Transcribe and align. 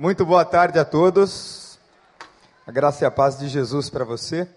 Muito 0.00 0.24
boa 0.24 0.44
tarde 0.44 0.78
a 0.78 0.84
todos. 0.84 1.76
A 2.64 2.70
graça 2.70 3.02
e 3.02 3.04
a 3.04 3.10
paz 3.10 3.36
de 3.36 3.48
Jesus 3.48 3.90
para 3.90 4.04
você. 4.04 4.48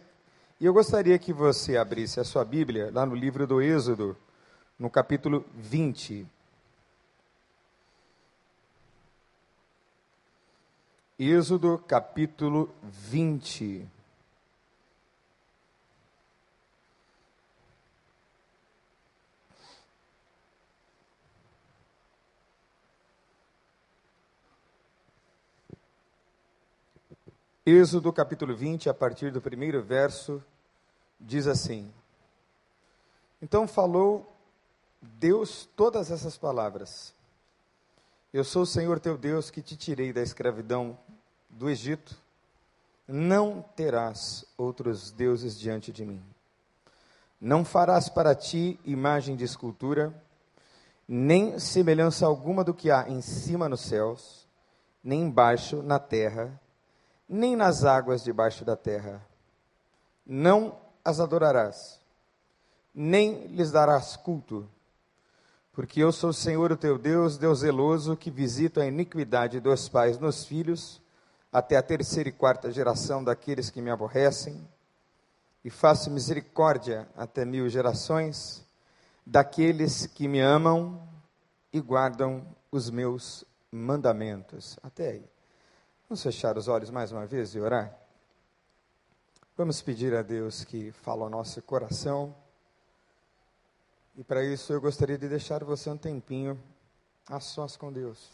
E 0.60 0.67
eu 0.67 0.71
gostaria 0.71 1.17
que 1.17 1.33
você 1.33 1.78
abrisse 1.78 2.20
a 2.20 2.24
sua 2.24 2.46
Bíblia 2.46 2.92
lá 2.94 3.08
no 3.08 3.16
livro 3.16 3.48
do 3.48 3.59
Êxodo, 3.59 4.16
no 4.77 4.88
capítulo 4.88 5.43
20. 5.56 6.27
Êxodo, 11.17 11.83
capítulo 11.87 12.69
20. 12.83 13.89
Êxodo 27.64 28.11
capítulo 28.11 28.56
20, 28.56 28.89
a 28.89 28.93
partir 28.93 29.32
do 29.32 29.39
primeiro 29.39 29.83
verso, 29.83 30.43
diz 31.19 31.46
assim: 31.46 31.93
Então 33.40 33.68
falou 33.68 34.36
Deus 35.00 35.70
todas 35.76 36.10
essas 36.10 36.36
palavras: 36.36 37.14
Eu 38.34 38.44
sou 38.44 38.64
o 38.64 38.66
Senhor 38.66 39.00
teu 39.00 39.16
Deus 39.16 39.52
que 39.52 39.62
te 39.62 39.78
tirei 39.78 40.12
da 40.12 40.24
escravidão 40.24 40.98
do 41.52 41.70
Egito, 41.70 42.18
não 43.08 43.64
terás 43.76 44.44
outros 44.58 45.12
deuses 45.12 45.60
diante 45.60 45.91
de 45.91 46.04
mim. 46.04 46.20
Não 47.40 47.64
farás 47.64 48.10
para 48.10 48.34
ti 48.34 48.80
imagem 48.84 49.36
de 49.36 49.44
escultura, 49.44 50.12
nem 51.08 51.60
semelhança 51.60 52.26
alguma 52.26 52.64
do 52.64 52.74
que 52.74 52.90
há 52.90 53.08
em 53.08 53.22
cima 53.22 53.70
nos 53.70 53.82
céus, 53.82 54.48
nem 55.04 55.22
embaixo 55.22 55.84
na 55.84 56.00
terra 56.00 56.60
nem 57.31 57.55
nas 57.55 57.85
águas 57.85 58.21
debaixo 58.21 58.66
da 58.66 58.76
terra. 58.76 59.26
Não 60.26 60.76
as 61.04 61.21
adorarás, 61.21 61.98
nem 62.93 63.48
lhes 63.48 63.71
darás 63.71 64.17
culto, 64.17 64.69
porque 65.71 66.03
eu 66.03 66.11
sou 66.11 66.31
o 66.31 66.33
Senhor, 66.33 66.73
o 66.73 66.77
teu 66.77 66.97
Deus, 66.97 67.38
Deus 67.38 67.59
zeloso, 67.59 68.17
que 68.17 68.29
visita 68.29 68.81
a 68.81 68.85
iniquidade 68.85 69.61
dos 69.61 69.88
pais 69.88 70.19
nos 70.19 70.43
filhos, 70.43 71.01
até 71.51 71.77
a 71.77 71.81
terceira 71.81 72.27
e 72.27 72.33
quarta 72.33 72.69
geração 72.69 73.23
daqueles 73.23 73.69
que 73.69 73.81
me 73.81 73.89
aborrecem, 73.89 74.67
e 75.63 75.69
faço 75.69 76.11
misericórdia 76.11 77.07
até 77.16 77.45
mil 77.45 77.69
gerações 77.69 78.66
daqueles 79.25 80.05
que 80.05 80.27
me 80.27 80.41
amam 80.41 81.01
e 81.71 81.79
guardam 81.79 82.45
os 82.69 82.89
meus 82.89 83.45
mandamentos. 83.71 84.77
Até 84.83 85.11
aí. 85.11 85.31
Vamos 86.11 86.23
fechar 86.23 86.57
os 86.57 86.67
olhos 86.67 86.89
mais 86.89 87.13
uma 87.13 87.25
vez 87.25 87.55
e 87.55 87.59
orar? 87.61 87.97
Vamos 89.55 89.81
pedir 89.81 90.13
a 90.13 90.21
Deus 90.21 90.65
que 90.65 90.91
fale 90.91 91.21
ao 91.21 91.29
nosso 91.29 91.61
coração. 91.61 92.35
E 94.17 94.21
para 94.21 94.43
isso 94.43 94.73
eu 94.73 94.81
gostaria 94.81 95.17
de 95.17 95.29
deixar 95.29 95.63
você 95.63 95.89
um 95.89 95.95
tempinho 95.95 96.61
a 97.29 97.39
sós 97.39 97.77
com 97.77 97.93
Deus. 97.93 98.29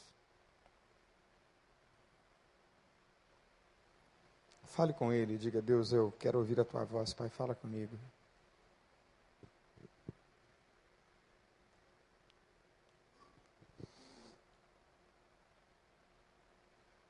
Fale 4.63 4.91
com 4.91 5.13
Ele, 5.13 5.37
diga: 5.37 5.61
Deus, 5.61 5.91
eu 5.91 6.11
quero 6.17 6.39
ouvir 6.39 6.59
a 6.59 6.65
tua 6.65 6.83
voz, 6.83 7.13
Pai, 7.13 7.29
fala 7.29 7.53
comigo. 7.53 7.95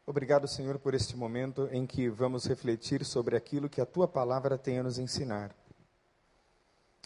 Obrigado, 0.10 0.48
Senhor, 0.48 0.80
por 0.80 0.94
este 0.94 1.18
momento 1.18 1.68
em 1.70 1.86
que 1.86 2.08
vamos 2.08 2.46
refletir 2.46 3.04
sobre 3.04 3.36
aquilo 3.36 3.68
que 3.68 3.82
a 3.82 3.86
tua 3.86 4.08
palavra 4.08 4.58
tem 4.58 4.80
a 4.80 4.84
nos 4.84 4.98
ensinar. 4.98 5.54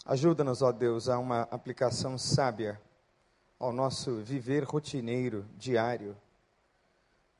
Ajuda-nos, 0.06 0.62
ó 0.62 0.70
Deus, 0.70 1.08
a 1.08 1.18
uma 1.18 1.40
aplicação 1.50 2.16
sábia 2.16 2.80
ao 3.58 3.72
nosso 3.72 4.18
viver 4.18 4.62
rotineiro, 4.62 5.44
diário, 5.58 6.16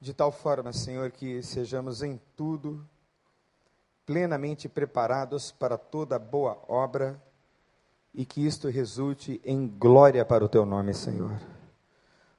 de 0.01 0.13
tal 0.13 0.33
forma, 0.33 0.73
Senhor, 0.73 1.13
que 1.13 1.41
sejamos 1.45 2.03
em 2.03 2.21
tudo 2.37 2.85
plenamente 4.05 4.69
preparados 4.69 5.53
para 5.53 5.79
toda 5.79 6.19
boa 6.19 6.61
obra 6.67 7.23
e 8.13 8.27
que 8.27 8.45
isto 8.45 8.67
resulte 8.69 9.41
em 9.45 9.69
glória 9.69 10.25
para 10.25 10.45
o 10.45 10.49
teu 10.49 10.67
nome, 10.67 10.93
Senhor. 10.93 11.41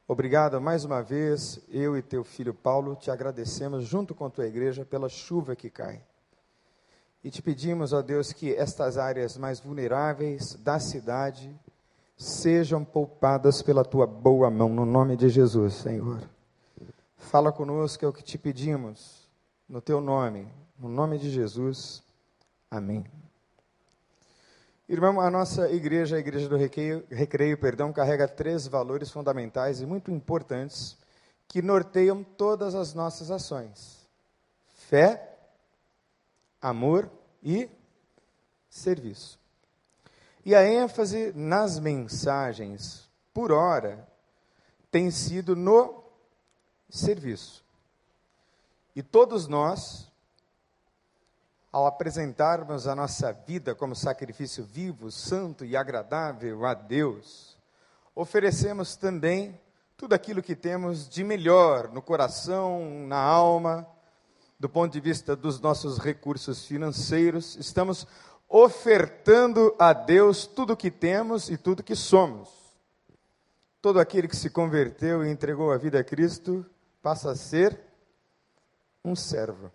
Obrigado 0.08 0.59
mais 0.59 0.84
uma 0.84 1.02
vez, 1.02 1.62
eu 1.69 1.96
e 1.96 2.02
teu 2.02 2.24
filho 2.24 2.53
Paulo 2.53 2.96
te 2.96 3.09
agradecemos 3.09 3.86
junto 3.86 4.14
com 4.14 4.30
tua 4.30 4.46
igreja 4.46 4.84
pela 4.84 5.08
chuva 5.08 5.56
que 5.56 5.69
cai. 5.69 6.02
E 7.24 7.31
te 7.31 7.41
pedimos, 7.41 7.94
ó 7.94 8.02
Deus, 8.02 8.34
que 8.34 8.53
estas 8.53 8.97
áreas 8.97 9.38
mais 9.38 9.62
vulneráveis 9.62 10.56
da 10.56 10.78
cidade 10.78 11.58
sejam 12.18 12.84
poupadas 12.84 13.62
pela 13.62 13.86
tua 13.86 14.06
boa 14.06 14.50
mão, 14.50 14.68
no 14.68 14.86
nome 14.86 15.16
de 15.16 15.30
Jesus, 15.30 15.75
Senhor. 15.75 16.22
Fala 17.16 17.53
conosco, 17.53 18.03
é 18.03 18.08
o 18.08 18.14
que 18.14 18.24
te 18.24 18.38
pedimos, 18.38 19.30
no 19.70 19.80
teu 19.80 20.02
nome, 20.02 20.47
no 20.78 20.90
nome 20.90 21.18
de 21.18 21.30
Jesus. 21.30 22.03
Amém. 22.70 23.06
Irmão, 24.88 25.21
a 25.21 25.31
nossa 25.31 25.69
igreja, 25.69 26.17
a 26.17 26.19
igreja 26.19 26.49
do 26.49 26.57
Recreio, 26.57 27.05
Recreio, 27.09 27.57
perdão, 27.57 27.94
carrega 27.94 28.27
três 28.27 28.67
valores 28.67 29.09
fundamentais 29.09 29.79
e 29.79 29.85
muito 29.85 30.11
importantes 30.11 30.97
que 31.47 31.61
norteiam 31.61 32.23
todas 32.23 32.75
as 32.75 32.93
nossas 32.93 33.31
ações: 33.31 34.05
fé, 34.75 35.38
amor 36.61 37.09
e 37.41 37.69
serviço. 38.69 39.39
E 40.45 40.53
a 40.53 40.66
ênfase 40.66 41.31
nas 41.33 41.79
mensagens, 41.79 43.09
por 43.33 43.53
hora, 43.53 44.05
tem 44.91 45.09
sido 45.09 45.55
no 45.55 46.03
serviço. 46.89 47.63
E 48.93 49.01
todos 49.01 49.47
nós, 49.47 50.11
ao 51.73 51.88
apresentarmos 51.88 52.88
a 52.88 52.95
nossa 52.95 53.34
vida 53.34 53.73
como 53.73 53.95
sacrifício 53.95 54.63
vivo, 54.63 55.11
santo 55.11 55.66
e 55.66 55.75
agradável 55.75 56.63
a 56.67 56.75
Deus, 56.75 57.57
oferecemos 58.13 58.95
também 58.95 59.59
tudo 59.97 60.13
aquilo 60.13 60.44
que 60.44 60.56
temos 60.56 61.09
de 61.09 61.23
melhor 61.23 61.91
no 61.91 62.00
coração, 62.00 63.07
na 63.07 63.17
alma, 63.17 63.88
do 64.59 64.69
ponto 64.69 64.94
de 64.94 65.00
vista 65.00 65.35
dos 65.35 65.59
nossos 65.59 65.97
recursos 65.97 66.63
financeiros, 66.63 67.56
estamos 67.56 68.05
ofertando 68.47 69.75
a 69.79 69.94
Deus 69.94 70.45
tudo 70.45 70.73
o 70.73 70.78
que 70.78 70.91
temos 70.91 71.50
e 71.50 71.57
tudo 71.57 71.81
que 71.81 71.95
somos. 71.95 72.50
Todo 73.81 74.00
aquele 74.00 74.28
que 74.28 74.35
se 74.35 74.51
converteu 74.51 75.25
e 75.25 75.31
entregou 75.31 75.72
a 75.72 75.78
vida 75.78 76.00
a 76.00 76.03
Cristo 76.03 76.63
passa 77.01 77.31
a 77.31 77.35
ser 77.35 77.79
um 79.03 79.16
servo. 79.16 79.72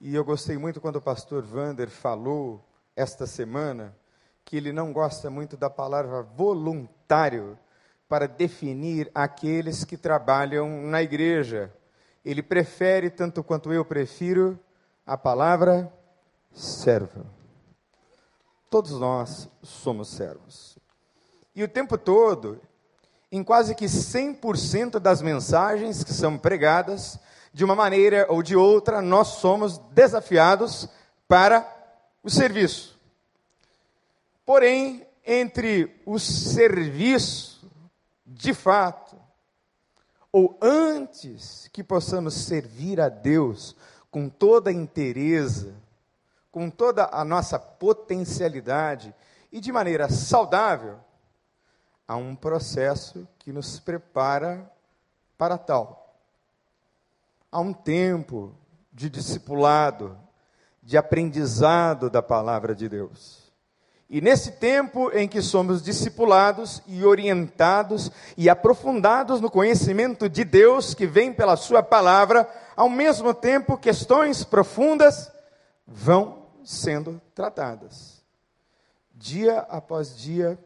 E 0.00 0.14
eu 0.14 0.24
gostei 0.24 0.56
muito 0.56 0.80
quando 0.80 0.96
o 0.96 1.02
pastor 1.02 1.42
Vander 1.42 1.90
falou 1.90 2.64
esta 2.94 3.26
semana 3.26 3.96
que 4.44 4.56
ele 4.56 4.72
não 4.72 4.92
gosta 4.92 5.28
muito 5.28 5.56
da 5.56 5.68
palavra 5.68 6.22
voluntário 6.22 7.58
para 8.08 8.28
definir 8.28 9.10
aqueles 9.12 9.84
que 9.84 9.96
trabalham 9.96 10.82
na 10.82 11.02
igreja. 11.02 11.72
Ele 12.24 12.42
prefere, 12.42 13.10
tanto 13.10 13.42
quanto 13.42 13.72
eu 13.72 13.84
prefiro, 13.84 14.58
a 15.04 15.18
palavra 15.18 15.92
servo. 16.52 17.26
Todos 18.70 18.92
nós 18.92 19.48
somos 19.62 20.08
servos. 20.08 20.78
E 21.54 21.62
o 21.64 21.68
tempo 21.68 21.98
todo, 21.98 22.60
em 23.32 23.42
quase 23.42 23.74
que 23.74 23.86
100% 23.86 25.00
das 25.00 25.20
mensagens 25.20 26.04
que 26.04 26.12
são 26.12 26.38
pregadas, 26.38 27.18
de 27.52 27.64
uma 27.64 27.74
maneira 27.74 28.26
ou 28.28 28.42
de 28.42 28.56
outra, 28.56 29.00
nós 29.00 29.28
somos 29.28 29.78
desafiados 29.92 30.88
para 31.26 31.66
o 32.22 32.30
serviço. 32.30 32.98
Porém, 34.44 35.06
entre 35.24 36.00
o 36.06 36.18
serviço, 36.18 37.70
de 38.26 38.54
fato, 38.54 39.16
ou 40.32 40.58
antes 40.60 41.68
que 41.72 41.82
possamos 41.82 42.34
servir 42.34 43.00
a 43.00 43.08
Deus 43.08 43.74
com 44.10 44.28
toda 44.28 44.70
a 44.70 44.72
inteireza, 44.72 45.74
com 46.50 46.70
toda 46.70 47.08
a 47.12 47.24
nossa 47.24 47.58
potencialidade 47.58 49.14
e 49.52 49.60
de 49.60 49.72
maneira 49.72 50.08
saudável, 50.08 50.98
há 52.06 52.16
um 52.16 52.34
processo 52.34 53.26
que 53.38 53.52
nos 53.52 53.78
prepara 53.78 54.70
para 55.36 55.58
tal 55.58 56.07
há 57.50 57.60
um 57.60 57.72
tempo 57.72 58.54
de 58.92 59.08
discipulado, 59.08 60.18
de 60.82 60.96
aprendizado 60.96 62.10
da 62.10 62.22
palavra 62.22 62.74
de 62.74 62.88
Deus. 62.88 63.48
E 64.10 64.22
nesse 64.22 64.52
tempo 64.52 65.10
em 65.10 65.28
que 65.28 65.42
somos 65.42 65.82
discipulados 65.82 66.82
e 66.86 67.04
orientados 67.04 68.10
e 68.38 68.48
aprofundados 68.48 69.38
no 69.38 69.50
conhecimento 69.50 70.30
de 70.30 70.44
Deus 70.44 70.94
que 70.94 71.06
vem 71.06 71.30
pela 71.32 71.56
Sua 71.56 71.82
palavra, 71.82 72.48
ao 72.74 72.88
mesmo 72.88 73.34
tempo 73.34 73.76
questões 73.76 74.44
profundas 74.44 75.30
vão 75.86 76.46
sendo 76.64 77.20
tratadas. 77.34 78.22
Dia 79.12 79.58
após 79.68 80.16
dia, 80.16 80.58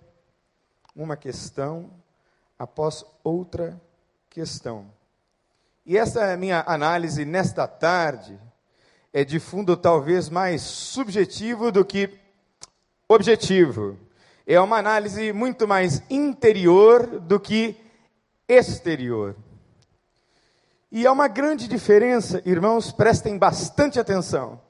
uma 0.95 1.17
questão 1.17 1.91
após 2.57 3.05
outra 3.25 3.81
questão. 4.31 4.87
E 5.85 5.99
essa 5.99 6.21
é 6.21 6.35
a 6.35 6.37
minha 6.37 6.63
análise 6.67 7.25
nesta 7.25 7.67
tarde 7.67 8.39
é 9.13 9.25
de 9.25 9.41
fundo 9.41 9.77
talvez 9.77 10.29
mais 10.29 10.63
subjetivo 10.63 11.73
do 11.73 11.85
que 11.85 12.19
objetivo. 13.09 13.99
É 14.47 14.61
uma 14.61 14.79
análise 14.79 15.33
muito 15.33 15.67
mais 15.67 16.03
interior 16.09 17.21
do 17.21 17.39
que 17.39 17.77
exterior. 18.49 19.37
E 20.91 21.07
há 21.07 21.13
uma 21.13 21.27
grande 21.27 21.67
diferença, 21.67 22.41
irmãos, 22.45 22.93
prestem 22.93 23.37
bastante 23.37 23.99
atenção, 23.99 24.61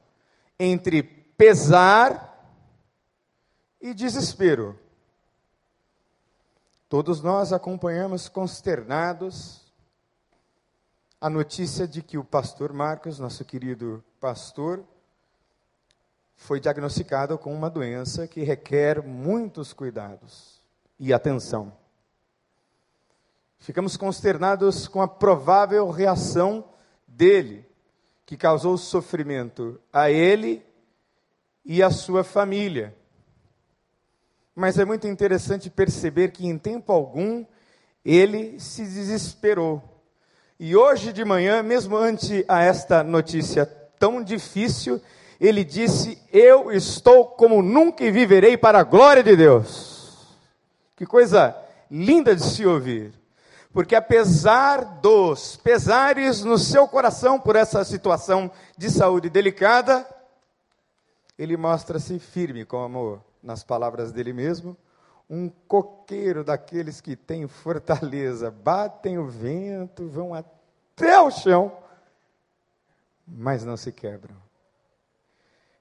entre 0.58 1.02
pesar 1.02 2.28
e 3.80 3.92
desespero. 3.92 4.78
Todos 6.88 7.22
nós 7.22 7.52
acompanhamos 7.52 8.28
consternados 8.28 9.61
a 11.22 11.30
notícia 11.30 11.86
de 11.86 12.02
que 12.02 12.18
o 12.18 12.24
pastor 12.24 12.72
Marcos, 12.72 13.20
nosso 13.20 13.44
querido 13.44 14.02
pastor, 14.18 14.82
foi 16.34 16.58
diagnosticado 16.58 17.38
com 17.38 17.54
uma 17.54 17.70
doença 17.70 18.26
que 18.26 18.42
requer 18.42 19.00
muitos 19.00 19.72
cuidados 19.72 20.60
e 20.98 21.12
atenção. 21.12 21.72
Ficamos 23.60 23.96
consternados 23.96 24.88
com 24.88 25.00
a 25.00 25.06
provável 25.06 25.88
reação 25.90 26.64
dele, 27.06 27.64
que 28.26 28.36
causou 28.36 28.76
sofrimento 28.76 29.80
a 29.92 30.10
ele 30.10 30.66
e 31.64 31.84
à 31.84 31.90
sua 31.92 32.24
família. 32.24 32.96
Mas 34.56 34.76
é 34.76 34.84
muito 34.84 35.06
interessante 35.06 35.70
perceber 35.70 36.32
que 36.32 36.48
em 36.48 36.58
tempo 36.58 36.90
algum 36.90 37.46
ele 38.04 38.58
se 38.58 38.82
desesperou. 38.82 39.91
E 40.64 40.76
hoje 40.76 41.12
de 41.12 41.24
manhã, 41.24 41.60
mesmo 41.60 41.96
ante 41.96 42.44
a 42.46 42.62
esta 42.62 43.02
notícia 43.02 43.66
tão 43.98 44.22
difícil, 44.22 45.02
ele 45.40 45.64
disse: 45.64 46.22
Eu 46.32 46.70
estou 46.70 47.24
como 47.24 47.60
nunca 47.60 48.04
e 48.04 48.12
viverei 48.12 48.56
para 48.56 48.78
a 48.78 48.84
glória 48.84 49.24
de 49.24 49.34
Deus. 49.34 50.24
Que 50.94 51.04
coisa 51.04 51.56
linda 51.90 52.36
de 52.36 52.44
se 52.44 52.64
ouvir. 52.64 53.12
Porque 53.72 53.96
apesar 53.96 54.84
dos 55.00 55.56
pesares 55.56 56.44
no 56.44 56.56
seu 56.56 56.86
coração 56.86 57.40
por 57.40 57.56
essa 57.56 57.84
situação 57.84 58.48
de 58.78 58.88
saúde 58.88 59.28
delicada, 59.28 60.06
ele 61.36 61.56
mostra-se 61.56 62.20
firme, 62.20 62.64
como 62.64 63.20
nas 63.42 63.64
palavras 63.64 64.12
dele 64.12 64.32
mesmo, 64.32 64.76
um 65.34 65.48
coqueiro 65.66 66.44
daqueles 66.44 67.00
que 67.00 67.16
têm 67.16 67.48
fortaleza, 67.48 68.50
batem 68.50 69.16
o 69.16 69.26
vento, 69.26 70.06
vão 70.06 70.34
até 70.34 71.18
o 71.18 71.30
chão, 71.30 71.74
mas 73.26 73.64
não 73.64 73.74
se 73.74 73.90
quebram. 73.90 74.36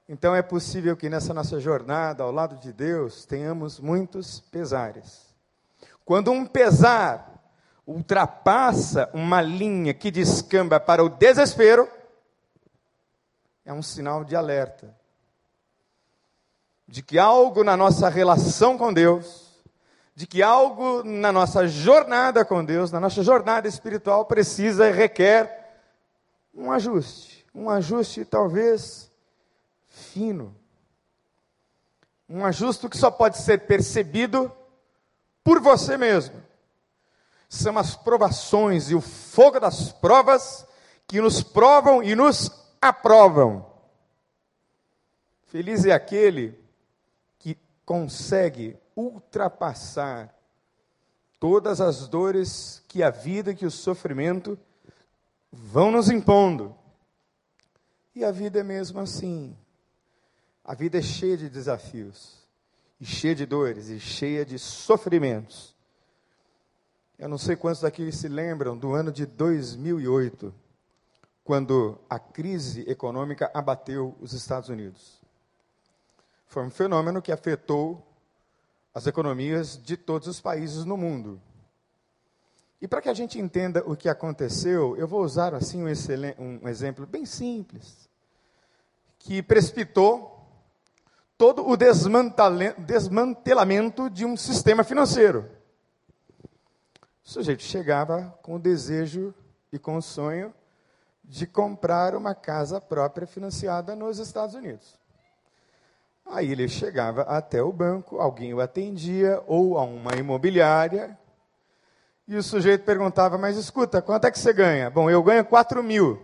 Então 0.08 0.34
é 0.34 0.40
possível 0.40 0.96
que 0.96 1.10
nessa 1.10 1.34
nossa 1.34 1.60
jornada 1.60 2.22
ao 2.22 2.32
lado 2.32 2.56
de 2.56 2.72
Deus 2.72 3.26
tenhamos 3.26 3.78
muitos 3.78 4.40
pesares. 4.40 5.34
Quando 6.02 6.32
um 6.32 6.46
pesar 6.46 7.30
ultrapassa 7.86 9.10
uma 9.12 9.42
linha 9.42 9.92
que 9.92 10.10
descamba 10.10 10.80
para 10.80 11.04
o 11.04 11.10
desespero, 11.10 11.86
é 13.66 13.72
um 13.72 13.82
sinal 13.82 14.24
de 14.24 14.34
alerta 14.34 15.02
de 16.92 17.00
que 17.00 17.18
algo 17.18 17.64
na 17.64 17.74
nossa 17.74 18.10
relação 18.10 18.76
com 18.76 18.92
Deus, 18.92 19.41
de 20.14 20.26
que 20.26 20.42
algo 20.42 21.02
na 21.02 21.32
nossa 21.32 21.66
jornada 21.66 22.44
com 22.44 22.64
Deus, 22.64 22.92
na 22.92 23.00
nossa 23.00 23.22
jornada 23.22 23.66
espiritual 23.66 24.24
precisa 24.26 24.88
e 24.88 24.92
requer 24.92 25.80
um 26.54 26.70
ajuste, 26.70 27.46
um 27.54 27.70
ajuste 27.70 28.24
talvez 28.24 29.10
fino. 29.88 30.54
Um 32.28 32.44
ajuste 32.44 32.88
que 32.88 32.96
só 32.96 33.10
pode 33.10 33.38
ser 33.38 33.66
percebido 33.66 34.50
por 35.44 35.60
você 35.60 35.96
mesmo. 35.96 36.42
São 37.48 37.76
as 37.78 37.94
provações 37.94 38.90
e 38.90 38.94
o 38.94 39.00
fogo 39.00 39.60
das 39.60 39.92
provas 39.92 40.66
que 41.06 41.20
nos 41.20 41.42
provam 41.42 42.02
e 42.02 42.14
nos 42.14 42.50
aprovam. 42.80 43.66
Feliz 45.46 45.84
é 45.84 45.92
aquele 45.92 46.58
que 47.38 47.58
consegue 47.84 48.78
ultrapassar 48.96 50.34
todas 51.38 51.80
as 51.80 52.06
dores 52.06 52.82
que 52.86 53.02
a 53.02 53.10
vida 53.10 53.54
que 53.54 53.66
o 53.66 53.70
sofrimento 53.70 54.58
vão 55.50 55.90
nos 55.90 56.08
impondo. 56.08 56.74
E 58.14 58.24
a 58.24 58.30
vida 58.30 58.60
é 58.60 58.62
mesmo 58.62 59.00
assim. 59.00 59.56
A 60.64 60.74
vida 60.74 60.98
é 60.98 61.02
cheia 61.02 61.36
de 61.36 61.48
desafios, 61.48 62.46
e 63.00 63.04
cheia 63.04 63.34
de 63.34 63.44
dores, 63.44 63.88
e 63.88 63.98
cheia 63.98 64.44
de 64.44 64.58
sofrimentos. 64.58 65.74
Eu 67.18 67.28
não 67.28 67.38
sei 67.38 67.56
quantos 67.56 67.80
daqui 67.80 68.12
se 68.12 68.28
lembram 68.28 68.78
do 68.78 68.92
ano 68.92 69.10
de 69.10 69.26
2008, 69.26 70.54
quando 71.42 71.98
a 72.08 72.18
crise 72.18 72.88
econômica 72.88 73.50
abateu 73.52 74.16
os 74.20 74.32
Estados 74.32 74.68
Unidos. 74.68 75.20
Foi 76.46 76.62
um 76.62 76.70
fenômeno 76.70 77.20
que 77.20 77.32
afetou 77.32 78.06
as 78.94 79.06
economias 79.06 79.80
de 79.82 79.96
todos 79.96 80.28
os 80.28 80.38
países 80.40 80.84
no 80.84 80.96
mundo. 80.96 81.40
E 82.80 82.88
para 82.88 83.00
que 83.00 83.08
a 83.08 83.14
gente 83.14 83.38
entenda 83.38 83.82
o 83.86 83.96
que 83.96 84.08
aconteceu, 84.08 84.96
eu 84.96 85.06
vou 85.06 85.22
usar 85.22 85.54
assim 85.54 85.84
um, 85.84 85.86
um 86.62 86.68
exemplo 86.68 87.06
bem 87.06 87.24
simples, 87.24 88.10
que 89.18 89.42
precipitou 89.42 90.30
todo 91.38 91.66
o 91.66 91.76
desmantelamento 91.76 94.10
de 94.10 94.24
um 94.24 94.36
sistema 94.36 94.84
financeiro. 94.84 95.48
O 97.24 97.30
sujeito 97.30 97.62
chegava 97.62 98.36
com 98.42 98.56
o 98.56 98.58
desejo 98.58 99.32
e 99.72 99.78
com 99.78 99.96
o 99.96 100.02
sonho 100.02 100.52
de 101.24 101.46
comprar 101.46 102.16
uma 102.16 102.34
casa 102.34 102.80
própria 102.80 103.26
financiada 103.26 103.94
nos 103.94 104.18
Estados 104.18 104.56
Unidos. 104.56 105.00
Aí 106.26 106.50
ele 106.50 106.68
chegava 106.68 107.22
até 107.22 107.62
o 107.62 107.72
banco, 107.72 108.18
alguém 108.18 108.54
o 108.54 108.60
atendia, 108.60 109.42
ou 109.46 109.76
a 109.78 109.82
uma 109.82 110.14
imobiliária, 110.14 111.18
e 112.26 112.36
o 112.36 112.42
sujeito 112.42 112.84
perguntava: 112.84 113.36
Mas 113.36 113.56
escuta, 113.56 114.00
quanto 114.00 114.26
é 114.26 114.30
que 114.30 114.38
você 114.38 114.52
ganha? 114.52 114.88
Bom, 114.88 115.10
eu 115.10 115.22
ganho 115.22 115.44
4 115.44 115.82
mil. 115.82 116.20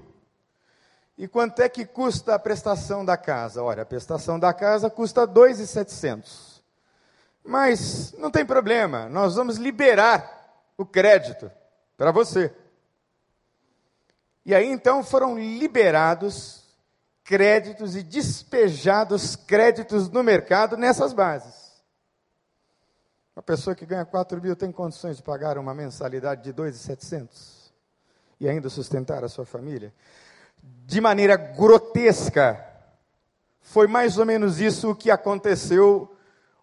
E 1.16 1.26
quanto 1.26 1.60
é 1.60 1.68
que 1.68 1.84
custa 1.84 2.36
a 2.36 2.38
prestação 2.38 3.04
da 3.04 3.16
casa? 3.16 3.62
Olha, 3.62 3.82
a 3.82 3.86
prestação 3.86 4.38
da 4.38 4.54
casa 4.54 4.88
custa 4.88 5.26
2,700. 5.26 6.62
Mas 7.44 8.14
não 8.18 8.30
tem 8.30 8.46
problema, 8.46 9.08
nós 9.08 9.34
vamos 9.34 9.56
liberar 9.56 10.62
o 10.76 10.86
crédito 10.86 11.50
para 11.96 12.12
você. 12.12 12.54
E 14.46 14.54
aí 14.54 14.66
então 14.66 15.02
foram 15.02 15.36
liberados 15.36 16.67
créditos 17.28 17.94
e 17.94 18.02
despejados 18.02 19.36
créditos 19.36 20.08
no 20.08 20.24
mercado 20.24 20.74
nessas 20.74 21.12
bases. 21.12 21.68
Uma 23.36 23.42
pessoa 23.42 23.76
que 23.76 23.84
ganha 23.84 24.06
4 24.06 24.40
mil 24.40 24.56
tem 24.56 24.72
condições 24.72 25.18
de 25.18 25.22
pagar 25.22 25.58
uma 25.58 25.74
mensalidade 25.74 26.42
de 26.42 26.52
2,700 26.52 27.70
e 28.40 28.48
ainda 28.48 28.70
sustentar 28.70 29.22
a 29.22 29.28
sua 29.28 29.44
família? 29.44 29.92
de 30.86 31.00
maneira 31.00 31.36
grotesca. 31.36 32.64
Foi 33.60 33.86
mais 33.86 34.18
ou 34.18 34.24
menos 34.24 34.60
isso 34.60 34.94
que 34.94 35.10
aconteceu 35.10 36.10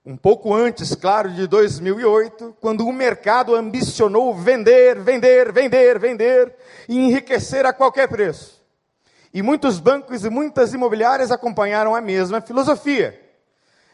um 0.04 0.16
pouco 0.16 0.54
antes, 0.54 0.94
claro, 0.94 1.32
de 1.32 1.48
2008, 1.48 2.58
quando 2.60 2.86
o 2.86 2.94
mercado 2.94 3.56
ambicionou 3.56 4.36
vender, 4.36 5.00
vender, 5.00 5.52
vender, 5.52 6.00
vender 6.00 6.56
e 6.88 6.98
enriquecer 6.98 7.66
a 7.66 7.74
qualquer 7.74 8.08
preço. 8.08 8.55
E 9.36 9.44
muitos 9.44 9.82
bancos 9.82 10.24
e 10.24 10.30
muitas 10.30 10.74
imobiliárias 10.74 11.30
acompanharam 11.30 11.94
a 11.94 12.00
mesma 12.00 12.40
filosofia. 12.40 13.22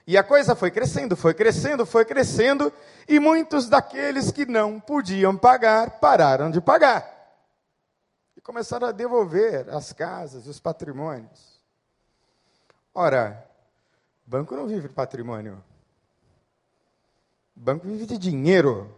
E 0.06 0.16
a 0.16 0.24
coisa 0.24 0.56
foi 0.56 0.70
crescendo, 0.70 1.18
foi 1.18 1.34
crescendo, 1.34 1.84
foi 1.84 2.06
crescendo, 2.06 2.72
e 3.10 3.20
muitos 3.20 3.68
daqueles 3.68 4.32
que 4.32 4.46
não 4.46 4.80
podiam 4.80 5.36
pagar 5.36 6.00
pararam 6.00 6.52
de 6.52 6.62
pagar 6.62 7.12
e 8.38 8.42
começaram 8.42 8.88
a 8.88 8.92
devolver 8.92 9.68
as 9.70 9.92
casas, 9.92 10.46
os 10.46 10.60
patrimônios. 10.60 11.60
Ora, 12.94 13.44
banco 14.28 14.56
não 14.56 14.68
vive 14.68 14.90
patrimônio. 14.90 15.64
banco 17.56 17.88
vive 17.88 18.06
de 18.06 18.18
dinheiro. 18.20 18.96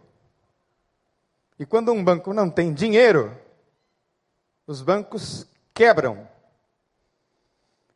E 1.58 1.64
quando 1.64 1.90
um 1.90 2.04
banco 2.04 2.34
não 2.34 2.50
tem 2.50 2.74
dinheiro, 2.74 3.34
os 4.66 4.82
bancos 4.82 5.46
quebram. 5.72 6.33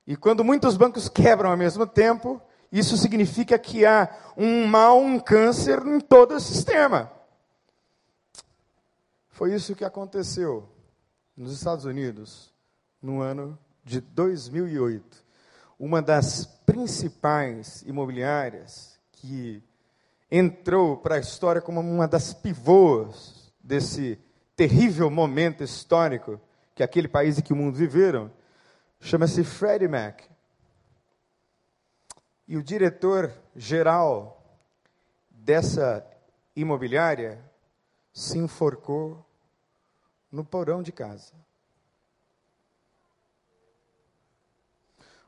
E 0.08 0.16
quando 0.16 0.42
muitos 0.42 0.74
bancos 0.74 1.06
quebram 1.06 1.50
ao 1.50 1.56
mesmo 1.58 1.86
tempo, 1.86 2.40
isso 2.72 2.96
significa 2.96 3.58
que 3.58 3.84
há 3.84 4.08
um 4.38 4.66
mal, 4.66 4.98
um 4.98 5.20
câncer 5.20 5.86
em 5.86 6.00
todo 6.00 6.34
o 6.34 6.40
sistema. 6.40 7.12
Foi 9.28 9.52
isso 9.52 9.74
que 9.74 9.84
aconteceu 9.84 10.66
nos 11.36 11.52
Estados 11.52 11.84
Unidos 11.84 12.54
no 13.02 13.20
ano 13.20 13.58
de 13.84 14.00
2008. 14.00 15.22
Uma 15.78 16.00
das 16.00 16.46
principais 16.64 17.82
imobiliárias 17.82 18.98
que 19.12 19.62
entrou 20.30 20.96
para 20.96 21.16
a 21.16 21.20
história 21.20 21.60
como 21.60 21.80
uma 21.80 22.08
das 22.08 22.32
pivôs 22.32 23.52
desse 23.62 24.18
terrível 24.56 25.10
momento 25.10 25.62
histórico 25.62 26.40
que 26.74 26.82
aquele 26.82 27.08
país 27.08 27.36
e 27.36 27.42
que 27.42 27.52
o 27.52 27.56
mundo 27.56 27.76
viveram, 27.76 28.30
chama-se 29.00 29.44
Freddie 29.44 29.88
Mac. 29.88 30.22
E 32.46 32.56
o 32.56 32.62
diretor 32.62 33.32
geral 33.54 34.42
dessa 35.30 36.04
imobiliária 36.56 37.38
se 38.12 38.38
enforcou 38.38 39.24
no 40.30 40.44
porão 40.44 40.82
de 40.82 40.92
casa. 40.92 41.32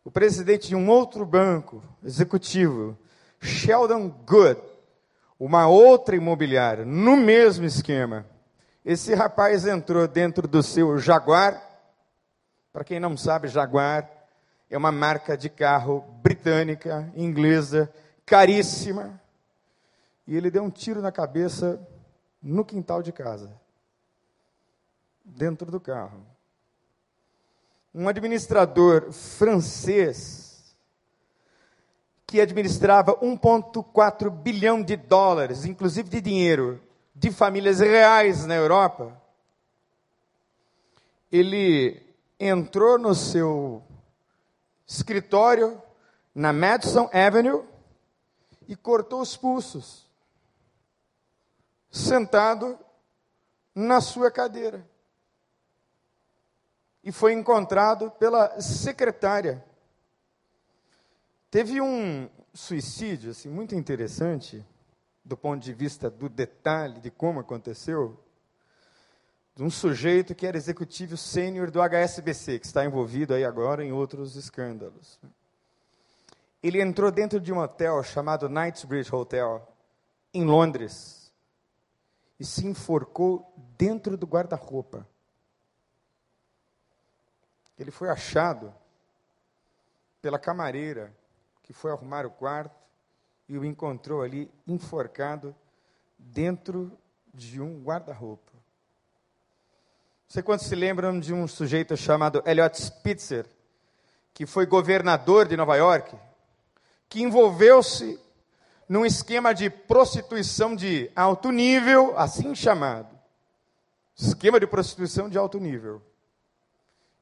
O 0.05 0.11
presidente 0.11 0.69
de 0.69 0.75
um 0.75 0.89
outro 0.89 1.27
banco 1.27 1.83
executivo, 2.03 2.99
Sheldon 3.39 4.09
Good, 4.09 4.61
uma 5.39 5.69
outra 5.69 6.17
imobiliária, 6.17 6.85
no 6.85 7.17
mesmo 7.17 7.65
esquema. 7.65 8.27
Esse 8.85 9.15
rapaz 9.15 9.67
entrou 9.67 10.09
dentro 10.09 10.49
do 10.49 10.63
seu 10.63 10.99
Jaguar. 10.99 11.70
Para 12.73 12.85
quem 12.85 13.01
não 13.01 13.17
sabe, 13.17 13.49
Jaguar 13.49 14.09
é 14.71 14.79
uma 14.79 14.93
marca 14.93 15.37
de 15.37 15.51
carro 15.51 16.03
britânica, 16.23 17.13
inglesa, 17.17 17.93
caríssima. 18.25 19.21
E 20.27 20.37
ele 20.37 20.51
deu 20.51 20.63
um 20.63 20.71
tiro 20.71 21.03
na 21.03 21.11
cabeça 21.11 21.85
no 22.41 22.65
quintal 22.65 23.03
de 23.03 23.13
casa, 23.13 23.53
dentro 25.25 25.71
do 25.71 25.81
carro. 25.81 26.25
Um 27.93 28.09
administrador 28.09 29.11
francês 29.11 30.77
que 32.25 32.41
administrava 32.41 33.17
1,4 33.17 34.31
bilhão 34.31 34.81
de 34.81 34.95
dólares, 34.95 35.65
inclusive 35.65 36.09
de 36.09 36.21
dinheiro, 36.21 36.81
de 37.13 37.33
famílias 37.33 37.81
reais 37.81 38.47
na 38.47 38.55
Europa, 38.55 39.21
ele 41.33 42.10
entrou 42.41 42.99
no 42.99 43.15
seu 43.15 43.83
escritório 44.87 45.81
na 46.35 46.53
Madison 46.53 47.09
Avenue 47.13 47.63
e 48.67 48.75
cortou 48.75 49.21
os 49.21 49.37
pulsos, 49.37 50.11
sentado 51.91 52.79
na 53.75 54.01
sua 54.01 54.31
cadeira. 54.31 54.89
E 57.05 57.13
foi 57.13 57.35
encontrado 57.35 58.11
pela 58.11 58.61
secretária 58.61 59.65
Teve 61.51 61.81
um 61.81 62.31
suicídio 62.55 63.33
assim, 63.33 63.49
muito 63.49 63.75
interessante, 63.75 64.65
do 65.25 65.37
ponto 65.37 65.61
de 65.61 65.73
vista 65.73 66.09
do 66.09 66.29
detalhe 66.29 67.01
de 67.01 67.11
como 67.11 67.41
aconteceu, 67.41 68.17
de 69.55 69.63
um 69.63 69.71
sujeito 69.71 70.35
que 70.35 70.47
era 70.47 70.57
executivo 70.57 71.17
sênior 71.17 71.71
do 71.71 71.81
HSBC, 71.81 72.59
que 72.59 72.67
está 72.67 72.85
envolvido 72.85 73.35
aí 73.35 73.45
agora 73.45 73.85
em 73.85 73.93
outros 73.93 74.37
escândalos. 74.37 75.21
Ele 76.63 76.81
entrou 76.81 77.11
dentro 77.11 77.41
de 77.41 77.53
um 77.53 77.59
hotel 77.59 78.03
chamado 78.03 78.49
Knightsbridge 78.49 79.15
Hotel, 79.15 79.67
em 80.33 80.45
Londres, 80.45 81.33
e 82.39 82.45
se 82.45 82.67
enforcou 82.67 83.53
dentro 83.77 84.17
do 84.17 84.27
guarda-roupa. 84.27 85.07
Ele 87.79 87.91
foi 87.91 88.09
achado 88.09 88.75
pela 90.21 90.39
camareira 90.39 91.15
que 91.63 91.73
foi 91.73 91.91
arrumar 91.91 92.27
o 92.27 92.31
quarto 92.31 92.79
e 93.49 93.57
o 93.57 93.65
encontrou 93.65 94.23
ali 94.23 94.51
enforcado 94.67 95.55
dentro 96.19 96.97
de 97.33 97.61
um 97.61 97.83
guarda-roupa. 97.83 98.50
Sei 100.31 100.45
quantos 100.45 100.67
se 100.69 100.77
lembram 100.77 101.19
de 101.19 101.35
um 101.35 101.49
sujeito 101.49 101.97
chamado 101.97 102.41
Elliot 102.47 102.81
Spitzer, 102.81 103.45
que 104.33 104.47
foi 104.47 104.65
governador 104.65 105.49
de 105.49 105.57
Nova 105.57 105.75
York, 105.75 106.17
que 107.09 107.21
envolveu-se 107.21 108.17
num 108.89 109.05
esquema 109.05 109.53
de 109.53 109.69
prostituição 109.69 110.77
de 110.77 111.11
alto 111.17 111.51
nível, 111.51 112.17
assim 112.17 112.55
chamado. 112.55 113.09
Esquema 114.17 114.61
de 114.61 114.69
prostituição 114.69 115.29
de 115.29 115.37
alto 115.37 115.59
nível. 115.59 116.01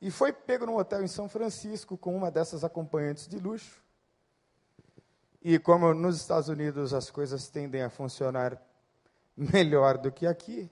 E 0.03 0.11
foi 0.11 0.31
pego 0.31 0.67
num 0.67 0.77
hotel 0.77 1.03
em 1.03 1.09
São 1.09 1.31
Francisco 1.31 1.97
com 1.97 2.15
uma 2.15 2.31
dessas 2.31 2.63
acompanhantes 2.63 3.27
de 3.27 3.39
luxo. 3.39 3.83
E 5.43 5.59
como 5.59 5.95
nos 5.95 6.19
Estados 6.19 6.51
Unidos 6.51 6.93
as 6.93 7.11
coisas 7.11 7.49
tendem 7.49 7.81
a 7.81 7.89
funcionar 7.89 8.61
melhor 9.35 9.97
do 9.97 10.13
que 10.13 10.27
aqui, 10.27 10.71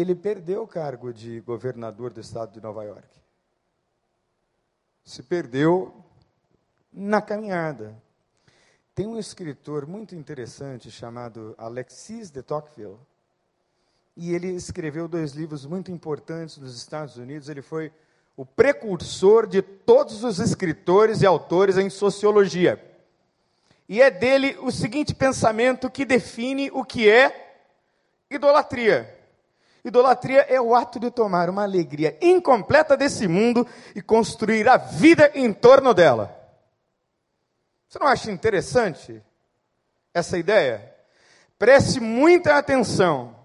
ele 0.00 0.14
perdeu 0.14 0.62
o 0.62 0.68
cargo 0.68 1.12
de 1.12 1.40
governador 1.40 2.12
do 2.12 2.20
estado 2.20 2.52
de 2.52 2.60
Nova 2.60 2.84
York. 2.84 3.08
Se 5.04 5.22
perdeu 5.22 6.04
na 6.92 7.22
caminhada. 7.22 7.96
Tem 8.94 9.06
um 9.06 9.18
escritor 9.18 9.86
muito 9.86 10.14
interessante 10.14 10.90
chamado 10.90 11.54
Alexis 11.58 12.30
de 12.30 12.42
Tocqueville, 12.42 12.96
e 14.16 14.34
ele 14.34 14.48
escreveu 14.48 15.06
dois 15.06 15.32
livros 15.32 15.66
muito 15.66 15.92
importantes 15.92 16.56
nos 16.56 16.74
Estados 16.74 17.16
Unidos. 17.18 17.50
Ele 17.50 17.60
foi 17.60 17.92
o 18.34 18.46
precursor 18.46 19.46
de 19.46 19.60
todos 19.60 20.24
os 20.24 20.38
escritores 20.38 21.20
e 21.20 21.26
autores 21.26 21.76
em 21.76 21.90
sociologia. 21.90 22.82
E 23.88 24.00
é 24.00 24.10
dele 24.10 24.56
o 24.60 24.70
seguinte 24.70 25.14
pensamento 25.14 25.90
que 25.90 26.04
define 26.04 26.70
o 26.72 26.84
que 26.84 27.08
é 27.08 27.60
idolatria. 28.30 29.15
Idolatria 29.86 30.40
é 30.48 30.60
o 30.60 30.74
ato 30.74 30.98
de 30.98 31.12
tomar 31.12 31.48
uma 31.48 31.62
alegria 31.62 32.18
incompleta 32.20 32.96
desse 32.96 33.28
mundo 33.28 33.64
e 33.94 34.02
construir 34.02 34.68
a 34.68 34.76
vida 34.76 35.30
em 35.32 35.52
torno 35.52 35.94
dela. 35.94 36.36
Você 37.88 37.96
não 38.00 38.08
acha 38.08 38.28
interessante 38.32 39.22
essa 40.12 40.36
ideia? 40.36 40.92
Preste 41.56 42.00
muita 42.00 42.58
atenção. 42.58 43.36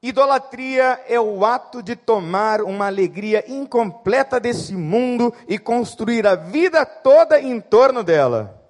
Idolatria 0.00 1.04
é 1.06 1.20
o 1.20 1.44
ato 1.44 1.82
de 1.82 1.94
tomar 1.94 2.62
uma 2.62 2.86
alegria 2.86 3.44
incompleta 3.46 4.40
desse 4.40 4.74
mundo 4.74 5.30
e 5.46 5.58
construir 5.58 6.26
a 6.26 6.34
vida 6.34 6.86
toda 6.86 7.38
em 7.38 7.60
torno 7.60 8.02
dela. 8.02 8.66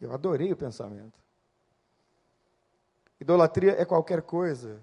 Eu 0.00 0.10
adorei 0.14 0.50
o 0.50 0.56
pensamento. 0.56 1.21
Idolatria 3.22 3.80
é 3.80 3.84
qualquer 3.84 4.20
coisa 4.22 4.82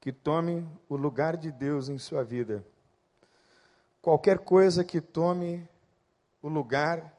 que 0.00 0.10
tome 0.10 0.68
o 0.88 0.96
lugar 0.96 1.36
de 1.36 1.52
Deus 1.52 1.88
em 1.88 1.96
sua 1.96 2.24
vida. 2.24 2.66
Qualquer 4.02 4.40
coisa 4.40 4.82
que 4.82 5.00
tome 5.00 5.64
o 6.42 6.48
lugar 6.48 7.16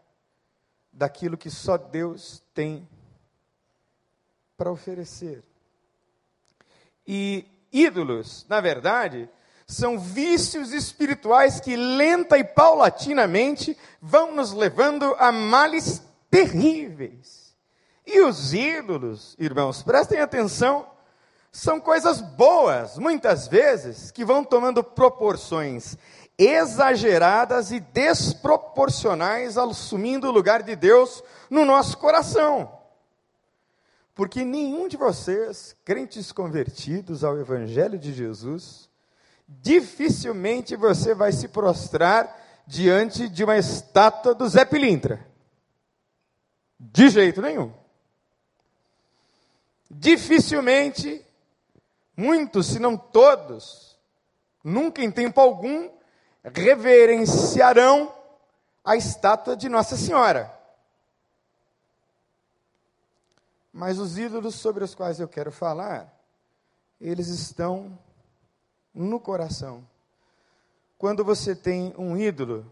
daquilo 0.91 1.38
que 1.38 1.50
só 1.50 1.77
Deus 1.77 2.43
tem 2.53 2.86
para 4.57 4.69
oferecer. 4.69 5.46
E 7.07 7.46
ídolos, 7.72 8.46
na 8.50 8.60
verdade, 8.60 9.29
são 9.65 9.98
vícios 9.98 10.74
espirituais 10.74 11.62
que 11.62 11.77
lenta 11.77 12.38
e 12.38 12.43
paulatinamente 12.43 13.77
vão 14.01 14.36
nos 14.36 14.51
levando 14.51 15.15
a 15.19 15.31
males 15.31 16.03
terríveis. 16.29 17.47
E 18.10 18.22
os 18.22 18.54
ídolos, 18.54 19.36
irmãos, 19.38 19.84
prestem 19.84 20.22
atenção, 20.22 20.90
são 21.52 21.78
coisas 21.78 22.22
boas, 22.22 22.98
muitas 22.98 23.50
vezes, 23.50 24.12
que 24.12 24.24
vão 24.24 24.46
tomando 24.46 24.82
proporções 24.82 25.98
exageradas 26.38 27.70
e 27.72 27.82
desproporcionais, 27.82 29.58
assumindo 29.58 30.30
o 30.30 30.32
lugar 30.32 30.64
de 30.64 30.74
Deus 30.74 31.22
no 31.50 31.66
nosso 31.66 31.98
coração. 31.98 32.72
Porque 34.16 34.46
nenhum 34.46 34.88
de 34.88 34.96
vocês, 34.96 35.76
crentes 35.84 36.32
convertidos 36.32 37.26
ao 37.26 37.38
Evangelho 37.38 38.00
de 38.00 38.14
Jesus, 38.14 38.90
dificilmente 39.50 40.78
você 40.78 41.14
vai 41.14 41.34
se 41.34 41.50
prostrar 41.50 42.64
diante 42.66 43.28
de 43.28 43.44
uma 43.44 43.58
estátua 43.58 44.34
do 44.34 44.48
Zé 44.48 44.64
Pilintra. 44.64 45.28
De 46.80 47.10
jeito 47.10 47.42
nenhum. 47.42 47.74
Dificilmente, 49.89 51.25
muitos, 52.15 52.67
se 52.67 52.79
não 52.79 52.98
todos, 52.98 53.98
nunca 54.63 55.01
em 55.01 55.12
tempo 55.12 55.39
algum, 55.39 55.89
reverenciarão 56.44 58.13
a 58.84 58.96
estátua 58.96 59.56
de 59.56 59.70
Nossa 59.70 59.96
Senhora. 59.96 60.53
Mas 63.72 64.00
os 64.00 64.17
ídolos 64.17 64.56
sobre 64.56 64.84
os 64.84 64.96
quais 64.96 65.20
eu 65.20 65.27
quero 65.27 65.51
falar, 65.51 66.12
eles 67.00 67.27
estão 67.27 67.98
no 68.94 69.20
coração. 69.20 69.88
Quando 70.98 71.24
você 71.24 71.56
tem 71.56 71.94
um 71.98 72.17
ídolo, 72.17 72.65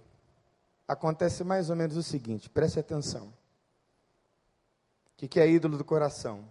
acontece 0.88 1.44
mais 1.44 1.70
ou 1.70 1.76
menos 1.76 1.96
o 1.96 2.04
seguinte: 2.04 2.50
preste 2.50 2.80
atenção. 2.80 3.32
O 5.14 5.28
que 5.28 5.40
é 5.40 5.48
ídolo 5.48 5.78
do 5.78 5.86
coração? 5.86 6.44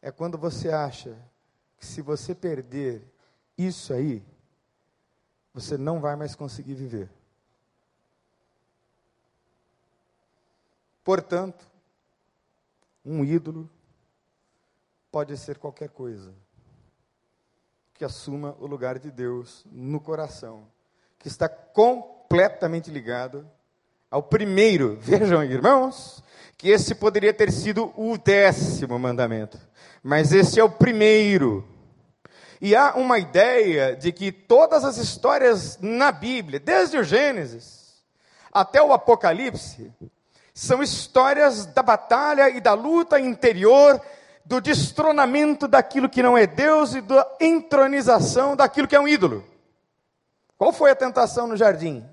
É 0.00 0.10
quando 0.10 0.38
você 0.38 0.70
acha 0.70 1.16
que 1.76 1.86
se 1.86 2.00
você 2.02 2.34
perder 2.34 3.02
isso 3.56 3.92
aí, 3.92 4.22
você 5.52 5.76
não 5.76 6.00
vai 6.00 6.14
mais 6.14 6.34
conseguir 6.34 6.74
viver. 6.74 7.10
Portanto, 11.02 11.66
um 13.04 13.24
ídolo 13.24 13.68
pode 15.10 15.36
ser 15.36 15.58
qualquer 15.58 15.88
coisa 15.88 16.34
que 17.94 18.04
assuma 18.04 18.54
o 18.60 18.66
lugar 18.66 18.98
de 18.98 19.10
Deus 19.10 19.64
no 19.72 20.00
coração, 20.00 20.68
que 21.18 21.26
está 21.26 21.48
completamente 21.48 22.90
ligado 22.90 23.50
ao 24.10 24.22
primeiro. 24.22 24.96
Vejam, 25.02 25.42
irmãos, 25.42 26.22
que 26.58 26.68
esse 26.68 26.92
poderia 26.96 27.32
ter 27.32 27.52
sido 27.52 27.92
o 27.96 28.18
décimo 28.18 28.98
mandamento, 28.98 29.56
mas 30.02 30.32
esse 30.32 30.58
é 30.58 30.64
o 30.64 30.68
primeiro. 30.68 31.64
E 32.60 32.74
há 32.74 32.94
uma 32.94 33.20
ideia 33.20 33.94
de 33.94 34.10
que 34.10 34.32
todas 34.32 34.84
as 34.84 34.96
histórias 34.96 35.78
na 35.80 36.10
Bíblia, 36.10 36.58
desde 36.58 36.98
o 36.98 37.04
Gênesis 37.04 38.02
até 38.52 38.82
o 38.82 38.92
Apocalipse, 38.92 39.92
são 40.52 40.82
histórias 40.82 41.64
da 41.66 41.82
batalha 41.84 42.50
e 42.50 42.60
da 42.60 42.74
luta 42.74 43.20
interior 43.20 44.00
do 44.44 44.60
destronamento 44.60 45.68
daquilo 45.68 46.08
que 46.08 46.22
não 46.22 46.36
é 46.36 46.44
Deus 46.44 46.94
e 46.94 47.00
da 47.00 47.24
entronização 47.40 48.56
daquilo 48.56 48.88
que 48.88 48.96
é 48.96 49.00
um 49.00 49.06
ídolo. 49.06 49.44
Qual 50.56 50.72
foi 50.72 50.90
a 50.90 50.96
tentação 50.96 51.46
no 51.46 51.56
jardim? 51.56 52.04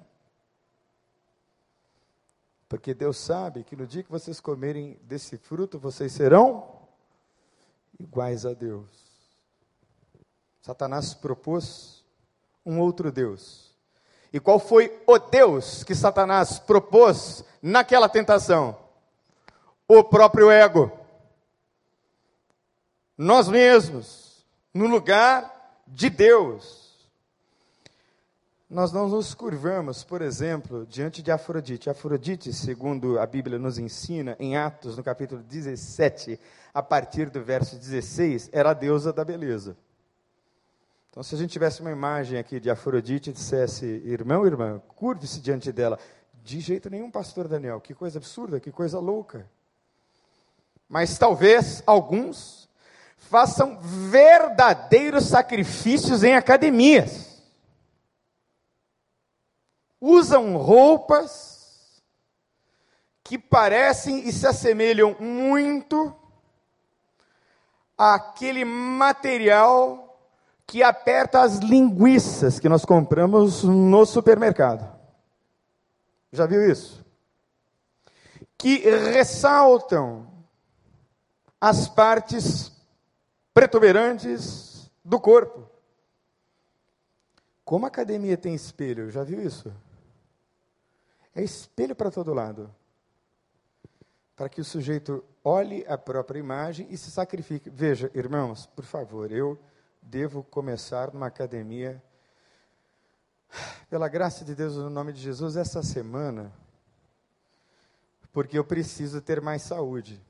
Porque 2.76 2.94
Deus 2.94 3.18
sabe 3.18 3.64
que 3.64 3.74
no 3.74 3.88
dia 3.88 4.04
que 4.04 4.12
vocês 4.12 4.42
comerem 4.42 5.00
desse 5.04 5.38
fruto, 5.38 5.80
vocês 5.80 6.12
serão 6.12 6.82
iguais 7.98 8.46
a 8.46 8.54
Deus. 8.54 8.86
Satanás 10.62 11.14
propôs 11.14 12.04
um 12.66 12.82
outro 12.82 13.14
Deus. 13.14 13.74
E 14.34 14.42
qual 14.42 14.60
foi 14.60 15.02
o 15.08 15.18
Deus 15.18 15.86
que 15.86 15.96
Satanás 15.96 16.60
propôs 16.60 17.46
naquela 17.62 18.10
tentação? 18.10 18.78
O 19.88 20.04
próprio 20.04 20.52
ego 20.52 20.92
nós 23.18 23.48
mesmos, 23.48 24.46
no 24.74 24.86
lugar 24.88 25.80
de 25.88 26.10
Deus. 26.10 26.85
Nós 28.68 28.92
não 28.92 29.08
nos 29.08 29.36
curvamos, 29.36 30.04
por 30.04 30.24
exemplo, 30.24 30.88
diante 30.88 31.22
de 31.22 31.32
Afrodite. 31.32 31.88
Afrodite, 31.88 32.52
segundo 32.52 33.20
a 33.20 33.26
Bíblia 33.26 33.60
nos 33.60 33.78
ensina, 33.78 34.36
em 34.40 34.58
Atos, 34.58 34.98
no 34.98 35.04
capítulo 35.04 35.44
17, 35.44 36.40
a 36.74 36.82
partir 36.82 37.30
do 37.30 37.44
verso 37.44 37.78
16, 37.78 38.50
era 38.52 38.72
a 38.72 38.74
deusa 38.74 39.14
da 39.14 39.24
beleza. 39.24 39.78
Então, 41.12 41.22
se 41.22 41.36
a 41.36 41.38
gente 41.38 41.52
tivesse 41.52 41.80
uma 41.80 41.92
imagem 41.92 42.40
aqui 42.40 42.60
de 42.60 42.72
Afrodite 42.72 43.30
e 43.30 43.34
dissesse, 43.34 43.86
irmão, 44.04 44.48
irmã, 44.48 44.82
curve-se 44.96 45.40
diante 45.40 45.72
dela. 45.72 46.00
De 46.44 46.60
jeito 46.60 46.90
nenhum, 46.90 47.12
pastor 47.12 47.48
Daniel, 47.48 47.80
que 47.80 47.94
coisa 47.94 48.18
absurda, 48.18 48.60
que 48.60 48.72
coisa 48.72 49.00
louca. 49.00 49.48
Mas 50.90 51.20
talvez 51.20 51.84
alguns 51.86 52.68
façam 53.16 53.80
verdadeiros 53.80 55.26
sacrifícios 55.26 56.24
em 56.24 56.36
academias. 56.36 57.35
Usam 60.08 60.56
roupas 60.56 62.00
que 63.24 63.40
parecem 63.40 64.30
e 64.30 64.32
se 64.32 64.46
assemelham 64.46 65.16
muito 65.20 66.16
àquele 67.98 68.64
material 68.64 70.16
que 70.68 70.84
aperta 70.84 71.42
as 71.42 71.58
linguiças 71.58 72.60
que 72.60 72.70
nós 72.70 72.86
compramos 72.86 73.64
no 73.64 74.06
supermercado. 74.06 74.88
Já 76.32 76.46
viu 76.46 76.70
isso? 76.70 77.04
Que 78.60 78.78
ressaltam 79.12 80.28
as 81.60 81.90
partes 81.90 82.72
protuberantes 83.56 84.88
do 85.04 85.20
corpo. 85.20 85.68
Como 87.64 87.86
a 87.86 87.88
academia 87.88 88.38
tem 88.38 88.54
espelho, 88.54 89.10
já 89.10 89.24
viu 89.24 89.42
isso? 89.42 89.74
É 91.36 91.44
espelho 91.44 91.94
para 91.94 92.10
todo 92.10 92.34
lado. 92.34 92.74
Para 94.36 94.48
que 94.48 94.62
o 94.62 94.66
sujeito 94.66 95.24
olhe 95.44 95.86
a 95.88 95.98
própria 95.98 96.40
imagem 96.40 96.88
e 96.90 96.98
se 96.98 97.12
sacrifique. 97.12 97.70
Veja, 97.70 98.10
irmãos, 98.16 98.66
por 98.66 98.86
favor, 98.86 99.32
eu 99.32 99.60
devo 100.02 100.44
começar 100.44 101.14
numa 101.14 101.28
academia, 101.28 102.02
pela 103.90 104.08
graça 104.08 104.44
de 104.44 104.56
Deus, 104.56 104.76
no 104.76 104.90
nome 104.90 105.14
de 105.14 105.22
Jesus, 105.22 105.56
essa 105.56 105.82
semana, 105.84 106.52
porque 108.32 108.58
eu 108.58 108.64
preciso 108.66 109.22
ter 109.22 109.42
mais 109.42 109.62
saúde. 109.62 110.22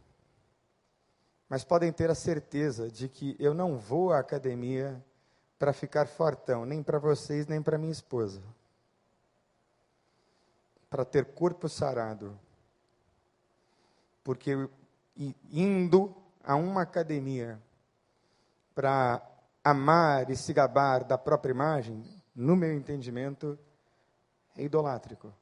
Mas 1.50 1.64
podem 1.64 1.92
ter 1.92 2.10
a 2.10 2.16
certeza 2.16 2.90
de 2.90 3.08
que 3.08 3.36
eu 3.40 3.54
não 3.54 3.78
vou 3.78 4.12
à 4.12 4.20
academia 4.20 5.04
para 5.58 5.74
ficar 5.74 6.08
fortão, 6.08 6.66
nem 6.66 6.84
para 6.84 7.00
vocês, 7.00 7.48
nem 7.48 7.62
para 7.62 7.78
minha 7.78 7.92
esposa. 7.92 8.42
Para 10.90 11.04
ter 11.06 11.26
corpo 11.26 11.68
sarado. 11.68 12.38
Porque 14.24 14.68
indo 15.52 16.16
a 16.44 16.56
uma 16.56 16.82
academia 16.82 17.60
para 18.74 19.22
amar 19.64 20.30
e 20.30 20.36
se 20.36 20.54
gabar 20.54 21.04
da 21.04 21.18
própria 21.18 21.52
imagem, 21.52 22.04
no 22.36 22.56
meu 22.56 22.74
entendimento, 22.74 23.58
é 24.58 24.64
idolátrico. 24.64 25.34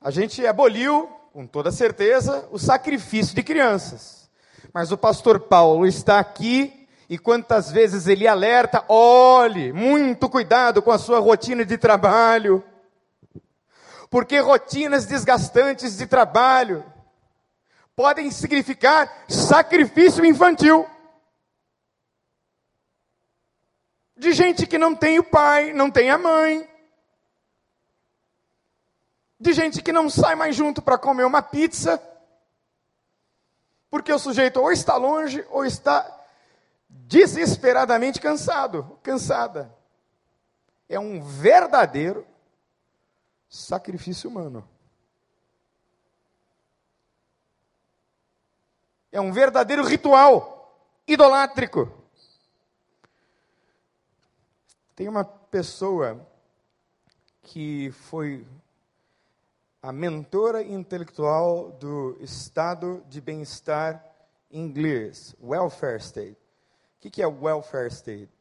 A 0.00 0.10
gente 0.10 0.46
aboliu, 0.46 1.08
com 1.32 1.46
toda 1.46 1.72
certeza, 1.72 2.48
o 2.50 2.58
sacrifício 2.58 3.34
de 3.34 3.42
crianças. 3.42 4.30
Mas 4.72 4.92
o 4.92 4.98
pastor 4.98 5.40
Paulo 5.40 5.86
está 5.86 6.18
aqui 6.18 6.86
e 7.08 7.16
quantas 7.18 7.70
vezes 7.70 8.06
ele 8.06 8.26
alerta: 8.26 8.84
olhe, 8.88 9.72
muito 9.72 10.28
cuidado 10.28 10.82
com 10.82 10.90
a 10.90 10.98
sua 10.98 11.18
rotina 11.18 11.64
de 11.64 11.78
trabalho, 11.78 12.62
porque 14.10 14.38
rotinas 14.38 15.06
desgastantes 15.06 15.96
de 15.96 16.06
trabalho 16.06 16.84
podem 17.94 18.30
significar 18.30 19.24
sacrifício 19.28 20.24
infantil. 20.24 20.86
De 24.16 24.32
gente 24.32 24.66
que 24.66 24.78
não 24.78 24.94
tem 24.94 25.18
o 25.18 25.24
pai, 25.24 25.72
não 25.72 25.90
tem 25.90 26.10
a 26.10 26.18
mãe. 26.18 26.68
De 29.38 29.52
gente 29.52 29.82
que 29.82 29.92
não 29.92 30.08
sai 30.08 30.34
mais 30.34 30.56
junto 30.56 30.80
para 30.80 30.96
comer 30.96 31.24
uma 31.24 31.42
pizza 31.42 32.02
porque 33.96 34.12
o 34.12 34.18
sujeito 34.18 34.60
ou 34.60 34.70
está 34.70 34.96
longe 34.96 35.44
ou 35.50 35.64
está 35.64 36.06
desesperadamente 36.88 38.20
cansado, 38.20 38.98
cansada. 39.02 39.74
É 40.88 40.98
um 40.98 41.22
verdadeiro 41.22 42.26
sacrifício 43.48 44.28
humano. 44.28 44.68
É 49.10 49.20
um 49.20 49.32
verdadeiro 49.32 49.84
ritual 49.84 50.56
idolátrico. 51.06 51.90
Tem 54.94 55.08
uma 55.08 55.24
pessoa 55.24 56.26
que 57.42 57.90
foi 57.92 58.46
a 59.80 59.92
mentora 59.92 60.62
intelectual 60.62 61.70
do 61.72 62.16
estado 62.20 63.04
de 63.08 63.20
bem-estar 63.20 64.04
inglês, 64.50 65.34
welfare 65.40 65.98
state. 65.98 66.36
O 66.96 67.10
que 67.10 67.22
é 67.22 67.26
welfare 67.26 67.88
state? 67.88 68.35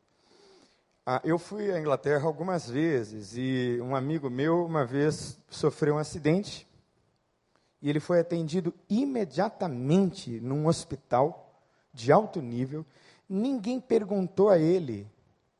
Ah, 1.07 1.21
eu 1.23 1.37
fui 1.37 1.71
à 1.71 1.79
Inglaterra 1.79 2.25
algumas 2.25 2.67
vezes 2.67 3.37
e 3.37 3.79
um 3.79 3.95
amigo 3.95 4.27
meu 4.27 4.65
uma 4.65 4.83
vez 4.83 5.37
sofreu 5.47 5.95
um 5.95 5.97
acidente 5.99 6.67
e 7.79 7.87
ele 7.87 7.99
foi 7.99 8.19
atendido 8.19 8.73
imediatamente 8.89 10.39
num 10.41 10.65
hospital 10.65 11.61
de 11.93 12.11
alto 12.11 12.41
nível. 12.41 12.83
Ninguém 13.29 13.79
perguntou 13.79 14.49
a 14.49 14.57
ele 14.57 15.07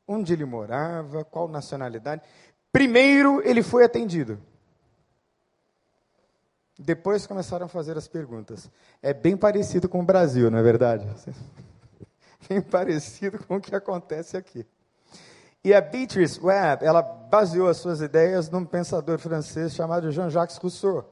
onde 0.08 0.32
ele 0.32 0.44
morava, 0.44 1.24
qual 1.24 1.46
nacionalidade. 1.46 2.22
Primeiro 2.72 3.40
ele 3.46 3.62
foi 3.62 3.84
atendido. 3.84 4.40
Depois 6.76 7.24
começaram 7.24 7.66
a 7.66 7.68
fazer 7.68 7.96
as 7.96 8.08
perguntas. 8.08 8.68
É 9.00 9.14
bem 9.14 9.36
parecido 9.36 9.88
com 9.88 10.00
o 10.00 10.04
Brasil, 10.04 10.50
não 10.50 10.58
é 10.58 10.62
verdade? 10.62 11.06
Bem 12.48 12.60
parecido 12.60 13.44
com 13.44 13.56
o 13.56 13.60
que 13.60 13.74
acontece 13.74 14.36
aqui. 14.36 14.64
E 15.66 15.74
a 15.74 15.80
Beatrice 15.80 16.38
Webb, 16.40 16.84
ela 16.84 17.02
baseou 17.02 17.68
as 17.68 17.78
suas 17.78 18.00
ideias 18.00 18.48
num 18.48 18.64
pensador 18.64 19.18
francês 19.18 19.74
chamado 19.74 20.12
Jean-Jacques 20.12 20.58
Rousseau. 20.58 21.04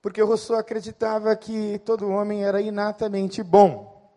Porque 0.00 0.22
Rousseau 0.22 0.56
acreditava 0.56 1.36
que 1.36 1.78
todo 1.80 2.08
homem 2.08 2.46
era 2.46 2.62
inatamente 2.62 3.42
bom. 3.42 4.10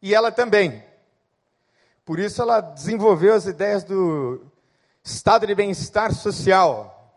E 0.00 0.14
ela 0.14 0.30
também. 0.30 0.84
Por 2.04 2.20
isso 2.20 2.40
ela 2.40 2.60
desenvolveu 2.60 3.34
as 3.34 3.44
ideias 3.44 3.82
do 3.82 4.46
estado 5.02 5.48
de 5.48 5.54
bem-estar 5.56 6.14
social. 6.14 7.12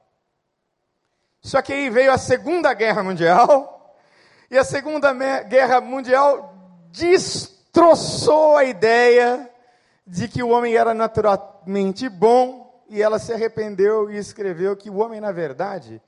Só 1.39 1.62
que 1.62 1.71
aí 1.71 1.88
veio 1.91 2.12
a 2.12 2.17
Segunda 2.17 2.73
Guerra 2.73 3.04
Mundial, 3.04 3.95
e 4.50 4.58
a 4.58 4.63
Segunda 4.63 5.13
Guerra 5.43 5.82
Mundial 5.82 6.52
destroçou 6.89 8.58
a 8.58 8.63
ideia 8.63 9.47
de 10.08 10.30
que 10.30 10.41
o 10.41 10.50
homem 10.50 10.76
era 10.76 10.93
naturalmente 10.93 12.08
bom, 12.08 12.65
e 12.89 13.02
ela 13.02 13.20
se 13.20 13.34
arrependeu 13.34 14.10
e 14.10 14.17
escreveu 14.17 14.76
que 14.78 14.89
o 14.89 14.98
homem, 14.98 15.20
na 15.20 15.34
verdade, 15.34 16.02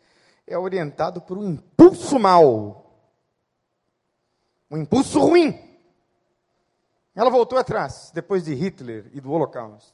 é 0.47 0.57
orientado 0.57 1.19
por 1.19 1.37
um 1.37 1.43
impulso 1.43 2.17
mal, 2.17 2.85
um 4.71 4.77
impulso 4.77 5.19
ruim. 5.19 5.59
Ela 7.13 7.29
voltou 7.29 7.59
atrás, 7.59 8.11
depois 8.13 8.45
de 8.45 8.53
Hitler 8.53 9.07
e 9.11 9.19
do 9.19 9.29
Holocausto, 9.29 9.93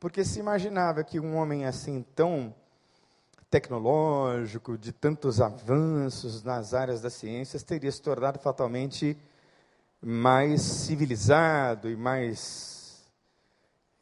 porque 0.00 0.24
se 0.24 0.40
imaginava 0.40 1.04
que 1.04 1.20
um 1.20 1.36
homem 1.36 1.64
assim 1.64 2.04
tão 2.16 2.52
tecnológico, 3.48 4.76
de 4.76 4.92
tantos 4.92 5.40
avanços 5.40 6.42
nas 6.42 6.74
áreas 6.74 7.00
das 7.00 7.14
ciências, 7.14 7.62
teria 7.62 7.90
se 7.90 8.02
tornado 8.02 8.38
fatalmente 8.40 9.16
mais 10.02 10.60
civilizado 10.60 11.88
e 11.88 11.96
mais 11.96 12.77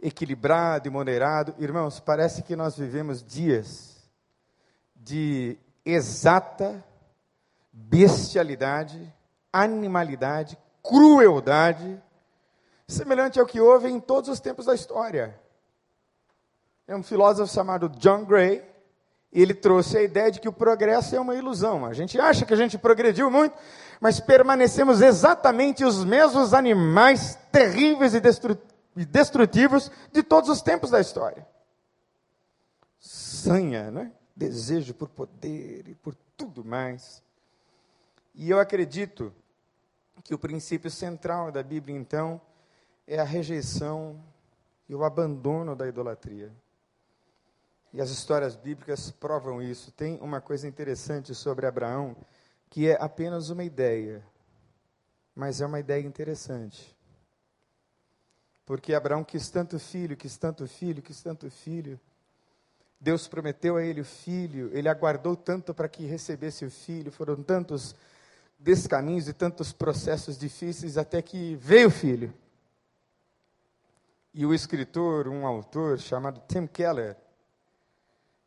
equilibrado 0.01 0.89
e 0.89 0.91
moderado. 0.91 1.55
Irmãos, 1.59 2.01
parece 2.01 2.43
que 2.43 2.57
nós 2.57 2.77
vivemos 2.77 3.23
dias 3.23 3.97
de 4.95 5.59
exata 5.85 6.85
bestialidade, 7.77 9.13
animalidade, 9.53 10.59
crueldade, 10.83 12.03
semelhante 12.89 13.39
ao 13.39 13.47
que 13.47 13.61
houve 13.61 13.89
em 13.89 14.01
todos 14.01 14.31
os 14.31 14.41
tempos 14.41 14.67
da 14.67 14.75
história. 14.75 15.39
É 16.89 16.97
um 16.97 17.03
filósofo 17.03 17.53
chamado 17.53 17.89
John 17.91 18.25
Gray, 18.25 18.63
e 19.33 19.43
ele 19.43 19.53
trouxe 19.53 19.99
a 19.99 20.03
ideia 20.03 20.31
de 20.31 20.41
que 20.41 20.49
o 20.49 20.53
progresso 20.53 21.15
é 21.15 21.21
uma 21.21 21.35
ilusão. 21.35 21.85
A 21.85 21.93
gente 21.93 22.19
acha 22.19 22.47
que 22.47 22.55
a 22.55 22.57
gente 22.57 22.79
progrediu 22.79 23.31
muito, 23.31 23.55
mas 24.01 24.21
permanecemos 24.21 25.03
exatamente 25.03 25.85
os 25.85 26.05
mesmos 26.05 26.55
animais 26.55 27.39
terríveis 27.53 28.15
e 28.15 28.21
destrutivos 28.21 28.66
e 28.97 29.05
destrutivos 29.05 29.91
de 30.13 30.23
todos 30.23 30.49
os 30.49 30.63
tempos 30.63 30.91
da 30.91 31.01
história. 31.01 31.47
Sanha, 32.99 33.91
né? 33.91 34.13
desejo 34.37 34.93
por 34.93 35.09
poder 35.09 35.89
e 35.89 35.95
por 35.95 36.15
tudo 36.37 36.63
mais. 36.63 37.23
E 38.35 38.51
eu 38.51 38.61
acredito 38.61 39.33
que 40.23 40.35
o 40.35 40.39
princípio 40.39 40.91
central 40.91 41.51
da 41.51 41.63
Bíblia, 41.63 41.97
então, 41.97 42.41
é 43.07 43.19
a 43.19 43.25
rejeição 43.25 44.21
e 44.89 44.95
o 44.95 45.05
abandono 45.05 45.75
da 45.75 45.87
idolatria. 45.87 46.53
E 47.93 48.01
as 48.01 48.11
histórias 48.11 48.57
bíblicas 48.57 49.11
provam 49.11 49.63
isso. 49.63 49.91
Tem 49.93 50.19
uma 50.21 50.41
coisa 50.41 50.69
interessante 50.69 51.35
sobre 51.35 51.67
Abraão, 51.67 52.17
que 52.69 52.89
é 52.89 52.99
apenas 53.01 53.49
uma 53.49 53.65
ideia, 53.65 54.23
mas 55.35 55.61
é 55.61 55.67
uma 55.67 55.81
ideia 55.81 56.05
interessante. 56.05 56.96
Porque 58.67 58.93
Abraão 58.93 59.23
quis 59.23 59.49
tanto 59.49 59.79
filho, 59.79 60.17
quis 60.17 60.37
tanto 60.37 60.67
filho, 60.67 61.01
quis 61.01 61.23
tanto 61.23 61.49
filho. 61.49 61.99
Deus 63.01 63.29
prometeu 63.29 63.77
a 63.77 63.85
ele 63.85 64.01
o 64.01 64.05
filho, 64.05 64.71
ele 64.73 64.89
aguardou 64.89 65.37
tanto 65.37 65.73
para 65.73 65.89
que 65.89 66.05
recebesse 66.05 66.65
o 66.65 66.71
filho, 66.71 67.13
foram 67.13 67.41
tantos 67.43 67.95
descaminhos 68.59 69.29
e 69.29 69.33
tantos 69.33 69.73
processos 69.73 70.37
difíceis 70.37 70.99
até 70.99 71.23
que 71.23 71.55
veio 71.57 71.89
o 71.89 71.91
filho. 71.91 72.35
E 74.35 74.45
o 74.45 74.53
escritor, 74.53 75.29
um 75.29 75.47
autor 75.47 75.99
chamado 75.99 76.43
Tim 76.49 76.67
Keller, 76.67 77.17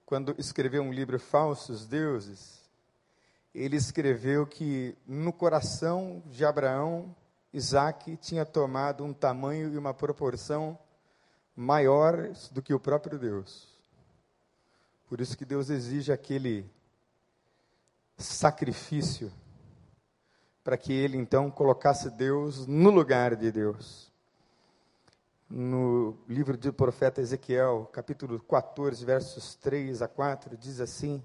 quando 0.06 0.36
escreveu 0.38 0.84
um 0.84 0.92
livro 0.92 1.20
Falsos 1.20 1.86
Deuses, 1.86 2.60
ele 3.54 3.78
escreveu 3.78 4.46
que 4.46 4.96
no 5.08 5.32
coração 5.32 6.22
de 6.28 6.44
Abraão 6.44 7.16
Isaac 7.52 8.16
tinha 8.18 8.46
tomado 8.46 9.04
um 9.04 9.14
tamanho 9.14 9.74
e 9.74 9.78
uma 9.78 9.94
proporção 9.94 10.78
maiores 11.56 12.48
do 12.50 12.62
que 12.62 12.74
o 12.74 12.80
próprio 12.80 13.18
Deus. 13.18 13.68
Por 15.08 15.20
isso 15.20 15.36
que 15.36 15.46
Deus 15.46 15.70
exige 15.70 16.12
aquele 16.12 16.70
sacrifício 18.18 19.32
para 20.64 20.78
que 20.78 20.94
ele 20.94 21.18
então 21.18 21.50
colocasse 21.50 22.12
Deus 22.12 22.68
no 22.68 22.92
lugar 22.92 23.36
de 23.36 23.52
Deus. 23.52 24.12
No 25.50 26.16
livro 26.28 26.56
do 26.56 26.72
profeta 26.72 27.22
Ezequiel, 27.22 27.90
capítulo 27.92 28.40
14, 28.40 29.04
versos 29.04 29.56
3 29.56 30.04
a 30.04 30.08
4, 30.08 30.56
diz 30.56 30.80
assim: 30.80 31.24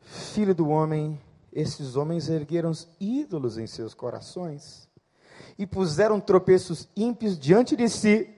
Filho 0.00 0.52
do 0.52 0.68
homem, 0.68 1.20
esses 1.52 1.94
homens 1.94 2.28
ergueram 2.28 2.72
ídolos 2.98 3.56
em 3.56 3.68
seus 3.68 3.94
corações 3.94 4.88
e 5.58 5.66
puseram 5.66 6.20
tropeços 6.20 6.88
ímpios 6.96 7.38
diante 7.38 7.76
de 7.76 7.88
si, 7.88 8.28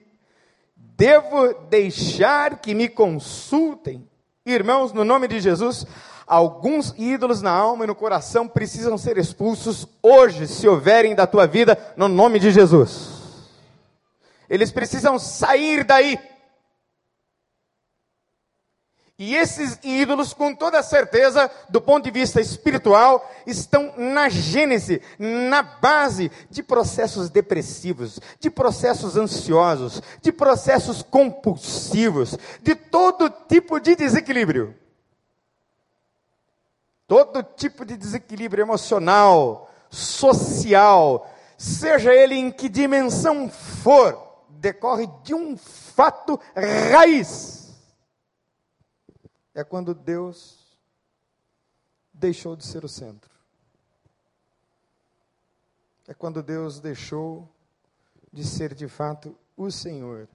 devo 0.75 1.53
deixar 1.69 2.59
que 2.59 2.73
me 2.73 2.87
consultem? 2.87 4.07
Irmãos, 4.45 4.93
no 4.93 5.03
nome 5.03 5.27
de 5.27 5.39
Jesus, 5.39 5.85
alguns 6.25 6.93
ídolos 6.97 7.41
na 7.41 7.51
alma 7.51 7.83
e 7.83 7.87
no 7.87 7.95
coração 7.95 8.47
precisam 8.47 8.97
ser 8.97 9.17
expulsos 9.17 9.87
hoje, 10.01 10.47
se 10.47 10.67
houverem 10.67 11.15
da 11.15 11.27
tua 11.27 11.45
vida, 11.45 11.77
no 11.95 12.07
nome 12.07 12.39
de 12.39 12.51
Jesus. 12.51 13.17
Eles 14.49 14.71
precisam 14.71 15.19
sair 15.19 15.83
daí. 15.83 16.17
E 19.19 19.35
esses 19.35 19.79
ídolos, 19.83 20.31
com 20.31 20.53
toda 20.53 20.83
certeza, 20.83 21.49
do 21.69 21.81
ponto 21.81 22.03
de 22.03 22.11
vista 22.11 22.39
espiritual, 22.39 23.27
estão 23.47 23.91
na 23.97 24.29
gênese, 24.29 25.01
na 25.17 25.63
base 25.63 26.31
de 26.51 26.61
processos 26.61 27.27
depressivos, 27.27 28.19
de 28.39 28.51
processos 28.51 29.17
ansiosos, 29.17 30.03
de 30.21 30.31
processos 30.31 31.01
compulsivos, 31.01 32.37
de 32.61 32.75
todo 32.75 33.27
tipo 33.27 33.79
de 33.79 33.95
desequilíbrio. 33.95 34.75
Todo 37.07 37.41
tipo 37.41 37.83
de 37.83 37.97
desequilíbrio 37.97 38.61
emocional, 38.61 39.71
social, 39.89 41.27
seja 41.57 42.13
ele 42.13 42.35
em 42.35 42.51
que 42.51 42.69
dimensão 42.69 43.49
for, 43.49 44.45
decorre 44.47 45.09
de 45.23 45.33
um 45.33 45.57
fato 45.57 46.39
raiz 46.91 47.56
é 49.57 49.63
quando 49.63 49.95
Deus 49.95 50.77
deixou 52.13 52.55
de 52.55 52.63
ser 52.63 52.85
o 52.85 52.87
centro. 52.87 53.31
É 56.07 56.13
quando 56.13 56.43
Deus 56.43 56.79
deixou 56.79 57.49
de 58.31 58.45
ser 58.45 58.75
de 58.75 58.87
fato 58.87 59.35
o 59.57 59.71
Senhor. 59.71 60.29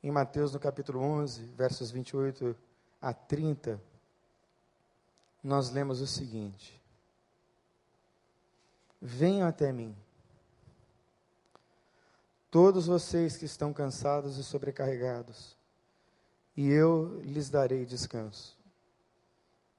Em 0.00 0.12
Mateus, 0.12 0.52
no 0.52 0.60
capítulo 0.60 1.00
11, 1.00 1.42
versos 1.56 1.90
28 1.90 2.56
a 3.02 3.12
30, 3.12 3.82
nós 5.42 5.70
lemos 5.70 6.00
o 6.00 6.06
seguinte: 6.06 6.80
Venham 9.02 9.48
até 9.48 9.72
mim, 9.72 9.92
todos 12.48 12.86
vocês 12.86 13.36
que 13.36 13.44
estão 13.44 13.72
cansados 13.72 14.38
e 14.38 14.44
sobrecarregados, 14.44 15.55
e 16.56 16.70
eu 16.70 17.20
lhes 17.20 17.50
darei 17.50 17.84
descanso. 17.84 18.56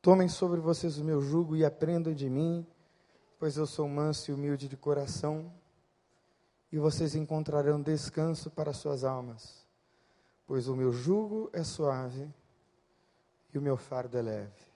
Tomem 0.01 0.29
sobre 0.29 0.59
vocês 0.59 0.97
o 0.97 1.03
meu 1.03 1.21
jugo 1.21 1.55
e 1.55 1.65
aprendam 1.65 2.13
de 2.13 2.29
mim, 2.29 2.65
pois 3.39 3.57
eu 3.57 3.65
sou 3.65 3.87
manso 3.87 4.29
e 4.29 4.33
humilde 4.33 4.67
de 4.67 4.77
coração, 4.77 5.51
e 6.71 6.77
vocês 6.77 7.15
encontrarão 7.15 7.81
descanso 7.81 8.51
para 8.51 8.73
suas 8.73 9.03
almas, 9.03 9.65
pois 10.45 10.67
o 10.67 10.75
meu 10.75 10.91
jugo 10.91 11.49
é 11.51 11.63
suave 11.63 12.31
e 13.53 13.57
o 13.57 13.61
meu 13.61 13.77
fardo 13.77 14.17
é 14.17 14.21
leve. 14.21 14.67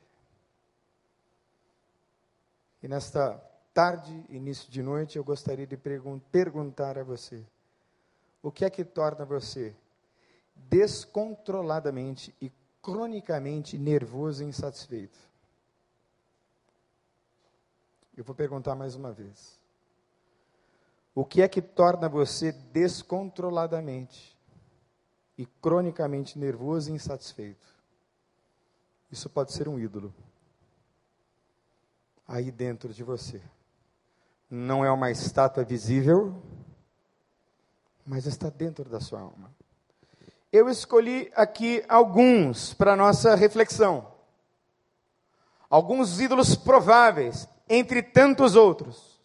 E 2.82 2.88
nesta 2.88 3.38
tarde, 3.74 4.26
início 4.30 4.72
de 4.72 4.82
noite, 4.82 5.18
eu 5.18 5.24
gostaria 5.24 5.68
de 5.68 5.78
perguntar 5.78 6.98
a 6.98 7.04
você: 7.04 7.46
o 8.42 8.52
que 8.52 8.66
é 8.66 8.70
que 8.70 8.84
torna 8.84 9.24
você 9.24 9.76
descontroladamente 10.70 12.36
e 12.42 12.52
cronicamente 12.82 13.78
nervoso 13.78 14.44
e 14.44 14.48
insatisfeito? 14.48 15.18
Eu 18.16 18.24
vou 18.24 18.36
perguntar 18.36 18.76
mais 18.76 18.96
uma 18.96 19.12
vez. 19.12 19.60
O 21.14 21.26
que 21.26 21.42
é 21.42 21.48
que 21.48 21.62
torna 21.62 22.08
você 22.08 22.52
descontroladamente 22.52 24.38
e 25.38 25.46
cronicamente 25.46 26.38
nervoso 26.38 26.90
e 26.90 26.94
insatisfeito? 26.94 27.68
Isso 29.12 29.30
pode 29.30 29.52
ser 29.52 29.68
um 29.68 29.78
ídolo 29.78 30.14
aí 32.28 32.50
dentro 32.50 32.94
de 32.94 33.04
você. 33.04 33.42
Não 34.50 34.86
é 34.86 34.92
uma 34.92 35.12
estátua 35.12 35.64
visível, 35.64 36.42
mas 38.06 38.26
está 38.26 38.50
dentro 38.50 38.90
da 38.90 39.02
sua 39.02 39.20
alma. 39.20 39.54
Eu 40.52 40.68
escolhi 40.68 41.32
aqui 41.34 41.82
alguns 41.88 42.74
para 42.74 42.96
nossa 42.96 43.36
reflexão. 43.36 44.12
Alguns 45.70 46.20
ídolos 46.20 46.56
prováveis, 46.56 47.48
entre 47.70 48.04
tantos 48.04 48.58
outros. 48.58 49.22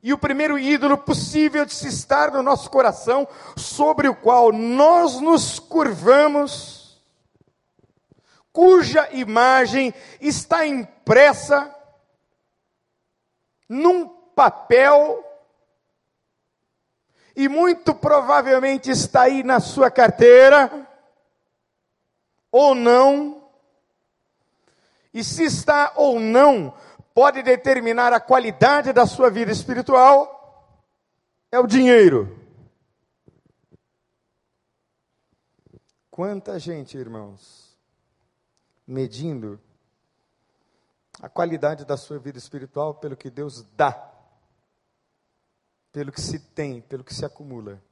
E 0.00 0.12
o 0.12 0.18
primeiro 0.18 0.56
ídolo 0.56 0.96
possível 0.96 1.66
de 1.66 1.74
se 1.74 1.88
estar 1.88 2.30
no 2.30 2.40
nosso 2.40 2.70
coração, 2.70 3.26
sobre 3.56 4.08
o 4.08 4.14
qual 4.14 4.52
nós 4.52 5.20
nos 5.20 5.58
curvamos, 5.58 7.02
cuja 8.52 9.10
imagem 9.12 9.92
está 10.20 10.64
impressa 10.64 11.74
num 13.68 14.08
papel 14.08 15.24
e 17.40 17.48
muito 17.48 17.94
provavelmente 17.94 18.90
está 18.90 19.22
aí 19.22 19.42
na 19.42 19.60
sua 19.60 19.90
carteira, 19.90 20.86
ou 22.52 22.74
não, 22.74 23.50
e 25.14 25.24
se 25.24 25.44
está 25.44 25.94
ou 25.96 26.20
não, 26.20 26.74
pode 27.14 27.42
determinar 27.42 28.12
a 28.12 28.20
qualidade 28.20 28.92
da 28.92 29.06
sua 29.06 29.30
vida 29.30 29.50
espiritual, 29.50 30.76
é 31.50 31.58
o 31.58 31.66
dinheiro. 31.66 32.38
Quanta 36.10 36.58
gente, 36.58 36.98
irmãos, 36.98 37.74
medindo 38.86 39.58
a 41.22 41.28
qualidade 41.30 41.86
da 41.86 41.96
sua 41.96 42.18
vida 42.18 42.36
espiritual 42.36 42.96
pelo 42.96 43.16
que 43.16 43.30
Deus 43.30 43.62
dá 43.74 44.09
pelo 45.92 46.12
que 46.12 46.20
se 46.20 46.38
tem, 46.38 46.80
pelo 46.80 47.04
que 47.04 47.14
se 47.14 47.24
acumula. 47.24 47.82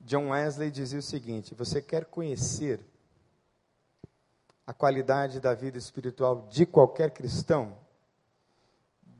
John 0.00 0.30
Wesley 0.30 0.70
dizia 0.70 0.98
o 0.98 1.02
seguinte: 1.02 1.54
você 1.54 1.80
quer 1.82 2.04
conhecer 2.04 2.80
a 4.66 4.72
qualidade 4.72 5.40
da 5.40 5.54
vida 5.54 5.78
espiritual 5.78 6.46
de 6.50 6.66
qualquer 6.66 7.10
cristão? 7.10 7.76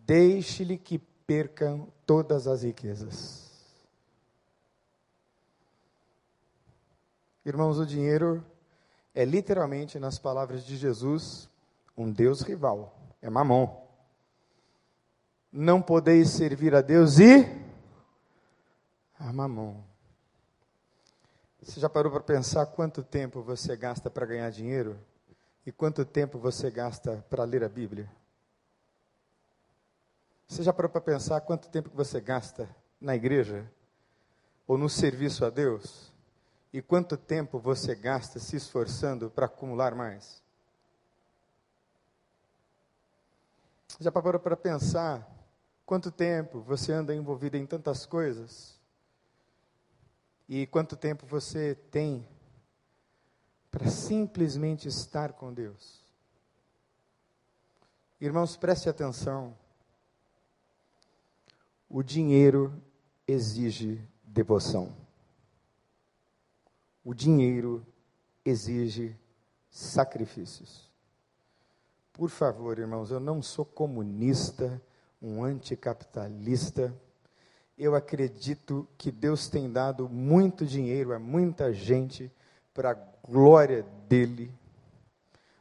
Deixe-lhe 0.04 0.78
que 0.78 0.98
percam 0.98 1.92
todas 2.06 2.46
as 2.46 2.62
riquezas. 2.62 3.44
Irmãos, 7.44 7.78
o 7.78 7.86
dinheiro 7.86 8.44
é 9.14 9.24
literalmente, 9.24 9.98
nas 9.98 10.18
palavras 10.18 10.64
de 10.64 10.76
Jesus, 10.76 11.48
um 11.96 12.10
Deus 12.10 12.42
rival, 12.42 12.94
é 13.22 13.30
mamon 13.30 13.85
não 15.56 15.80
podeis 15.80 16.28
servir 16.30 16.74
a 16.74 16.82
Deus 16.82 17.18
e 17.18 17.46
a 19.18 19.32
mamão. 19.32 19.82
Você 21.62 21.80
já 21.80 21.88
parou 21.88 22.12
para 22.12 22.20
pensar 22.20 22.66
quanto 22.66 23.02
tempo 23.02 23.42
você 23.42 23.74
gasta 23.74 24.10
para 24.10 24.26
ganhar 24.26 24.50
dinheiro? 24.50 24.98
E 25.64 25.72
quanto 25.72 26.04
tempo 26.04 26.38
você 26.38 26.70
gasta 26.70 27.24
para 27.30 27.42
ler 27.44 27.64
a 27.64 27.68
Bíblia? 27.70 28.08
Você 30.46 30.62
já 30.62 30.72
parou 30.74 30.90
para 30.90 31.00
pensar 31.00 31.40
quanto 31.40 31.68
tempo 31.70 31.88
que 31.88 31.96
você 31.96 32.20
gasta 32.20 32.68
na 33.00 33.16
igreja? 33.16 33.68
Ou 34.66 34.76
no 34.76 34.90
serviço 34.90 35.44
a 35.44 35.50
Deus? 35.50 36.12
E 36.70 36.82
quanto 36.82 37.16
tempo 37.16 37.58
você 37.58 37.94
gasta 37.94 38.38
se 38.38 38.56
esforçando 38.56 39.30
para 39.30 39.46
acumular 39.46 39.94
mais? 39.94 40.42
Já 43.98 44.12
parou 44.12 44.38
para 44.38 44.56
pensar 44.56 45.35
Quanto 45.86 46.10
tempo 46.10 46.60
você 46.60 46.92
anda 46.92 47.14
envolvido 47.14 47.56
em 47.56 47.64
tantas 47.64 48.04
coisas? 48.04 48.76
E 50.48 50.66
quanto 50.66 50.96
tempo 50.96 51.24
você 51.24 51.76
tem 51.92 52.26
para 53.70 53.88
simplesmente 53.88 54.88
estar 54.88 55.32
com 55.32 55.54
Deus? 55.54 56.04
Irmãos, 58.20 58.56
preste 58.56 58.88
atenção. 58.88 59.56
O 61.88 62.02
dinheiro 62.02 62.82
exige 63.24 64.02
devoção. 64.24 64.92
O 67.04 67.14
dinheiro 67.14 67.86
exige 68.44 69.16
sacrifícios. 69.70 70.90
Por 72.12 72.28
favor, 72.28 72.76
irmãos, 72.76 73.12
eu 73.12 73.20
não 73.20 73.40
sou 73.40 73.64
comunista 73.64 74.82
um 75.20 75.42
anticapitalista. 75.42 76.94
Eu 77.76 77.94
acredito 77.94 78.88
que 78.96 79.10
Deus 79.10 79.48
tem 79.48 79.70
dado 79.70 80.08
muito 80.08 80.64
dinheiro 80.64 81.12
a 81.12 81.18
muita 81.18 81.72
gente 81.72 82.32
para 82.72 82.92
a 82.92 82.98
glória 83.26 83.84
dele. 84.08 84.52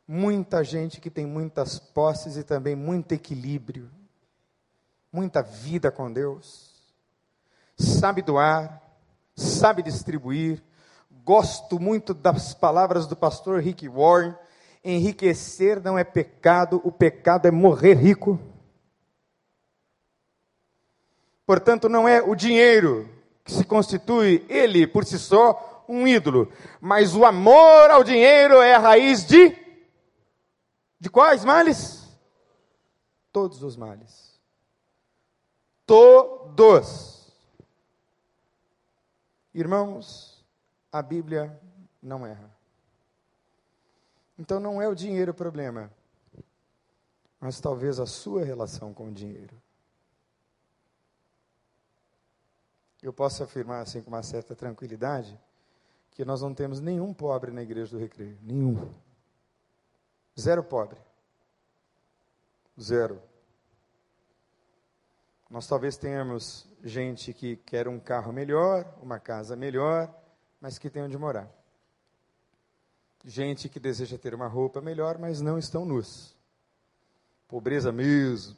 Muita 0.07 0.63
gente 0.63 1.01
que 1.01 1.09
tem 1.09 1.25
muitas 1.25 1.79
posses 1.79 2.37
e 2.37 2.43
também 2.43 2.75
muito 2.75 3.11
equilíbrio, 3.11 3.89
muita 5.11 5.41
vida 5.41 5.91
com 5.91 6.13
Deus, 6.13 6.75
sabe 7.75 8.21
doar, 8.21 8.81
sabe 9.35 9.81
distribuir. 9.81 10.61
Gosto 11.23 11.79
muito 11.79 12.13
das 12.13 12.53
palavras 12.53 13.07
do 13.07 13.15
pastor 13.15 13.59
Rick 13.61 13.89
Warren: 13.89 14.35
enriquecer 14.83 15.81
não 15.81 15.97
é 15.97 16.03
pecado, 16.03 16.79
o 16.83 16.91
pecado 16.91 17.47
é 17.47 17.51
morrer 17.51 17.95
rico. 17.95 18.39
Portanto, 21.45 21.87
não 21.87 22.07
é 22.07 22.21
o 22.21 22.35
dinheiro 22.35 23.09
que 23.43 23.51
se 23.51 23.63
constitui, 23.63 24.43
ele 24.49 24.87
por 24.87 25.05
si 25.05 25.19
só, 25.19 25.85
um 25.87 26.07
ídolo, 26.07 26.51
mas 26.81 27.15
o 27.15 27.23
amor 27.25 27.91
ao 27.91 28.03
dinheiro 28.03 28.61
é 28.61 28.73
a 28.73 28.79
raiz 28.79 29.25
de. 29.25 29.55
De 30.99 31.09
quais 31.09 31.45
males? 31.45 32.09
Todos 33.31 33.61
os 33.61 33.77
males. 33.77 34.39
Todos. 35.85 37.31
Irmãos, 39.53 40.43
a 40.91 41.01
Bíblia 41.01 41.61
não 42.01 42.25
erra. 42.25 42.49
Então 44.37 44.59
não 44.59 44.81
é 44.81 44.87
o 44.87 44.95
dinheiro 44.95 45.31
o 45.31 45.35
problema, 45.35 45.91
mas 47.39 47.59
talvez 47.59 47.99
a 47.99 48.05
sua 48.05 48.43
relação 48.43 48.93
com 48.93 49.07
o 49.09 49.13
dinheiro. 49.13 49.55
Eu 53.07 53.13
posso 53.13 53.43
afirmar 53.43 53.81
assim 53.81 54.01
com 54.01 54.09
uma 54.09 54.23
certa 54.23 54.55
tranquilidade 54.55 55.39
que 56.09 56.25
nós 56.25 56.41
não 56.41 56.55
temos 56.55 56.79
nenhum 56.79 57.13
pobre 57.13 57.51
na 57.51 57.61
igreja 57.61 57.91
do 57.91 57.99
Recreio, 57.99 58.37
nenhum. 58.41 58.91
Zero 60.39 60.63
pobre. 60.63 60.99
Zero. 62.81 63.21
Nós 65.49 65.67
talvez 65.67 65.97
tenhamos 65.97 66.67
gente 66.83 67.31
que 67.31 67.57
quer 67.57 67.87
um 67.87 67.99
carro 67.99 68.33
melhor, 68.33 68.91
uma 69.01 69.19
casa 69.19 69.55
melhor, 69.55 70.11
mas 70.59 70.79
que 70.79 70.89
tem 70.89 71.03
onde 71.03 71.17
morar. 71.17 71.47
Gente 73.23 73.69
que 73.69 73.79
deseja 73.79 74.17
ter 74.17 74.33
uma 74.33 74.47
roupa 74.47 74.81
melhor, 74.81 75.19
mas 75.19 75.41
não 75.41 75.59
estão 75.59 75.85
nus. 75.85 76.35
Pobreza 77.47 77.91
mesmo. 77.91 78.57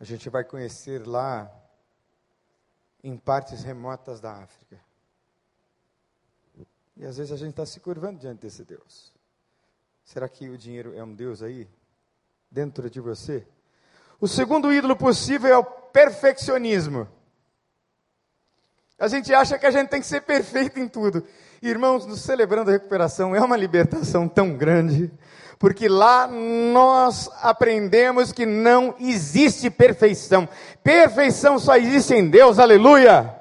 A 0.00 0.04
gente 0.04 0.28
vai 0.28 0.42
conhecer 0.42 1.06
lá 1.06 1.61
em 3.02 3.16
partes 3.16 3.62
remotas 3.62 4.20
da 4.20 4.32
África. 4.32 4.78
E 6.96 7.04
às 7.04 7.16
vezes 7.16 7.32
a 7.32 7.36
gente 7.36 7.50
está 7.50 7.66
se 7.66 7.80
curvando 7.80 8.20
diante 8.20 8.40
desse 8.40 8.64
Deus. 8.64 9.12
Será 10.04 10.28
que 10.28 10.48
o 10.48 10.58
dinheiro 10.58 10.94
é 10.94 11.02
um 11.02 11.14
Deus 11.14 11.42
aí? 11.42 11.68
Dentro 12.50 12.90
de 12.90 13.00
você? 13.00 13.46
O 14.20 14.28
segundo 14.28 14.72
ídolo 14.72 14.94
possível 14.94 15.50
é 15.50 15.56
o 15.56 15.64
perfeccionismo. 15.64 17.08
A 18.98 19.08
gente 19.08 19.34
acha 19.34 19.58
que 19.58 19.66
a 19.66 19.70
gente 19.70 19.88
tem 19.88 20.00
que 20.00 20.06
ser 20.06 20.20
perfeito 20.20 20.78
em 20.78 20.86
tudo. 20.86 21.26
Irmãos, 21.60 22.06
nos 22.06 22.20
celebrando 22.20 22.70
a 22.70 22.74
recuperação 22.74 23.34
é 23.34 23.40
uma 23.40 23.56
libertação 23.56 24.28
tão 24.28 24.56
grande, 24.56 25.10
porque 25.62 25.88
lá 25.88 26.26
nós 26.26 27.30
aprendemos 27.40 28.32
que 28.32 28.44
não 28.44 28.96
existe 28.98 29.70
perfeição. 29.70 30.48
Perfeição 30.82 31.56
só 31.56 31.76
existe 31.76 32.14
em 32.14 32.28
Deus, 32.28 32.58
aleluia. 32.58 33.32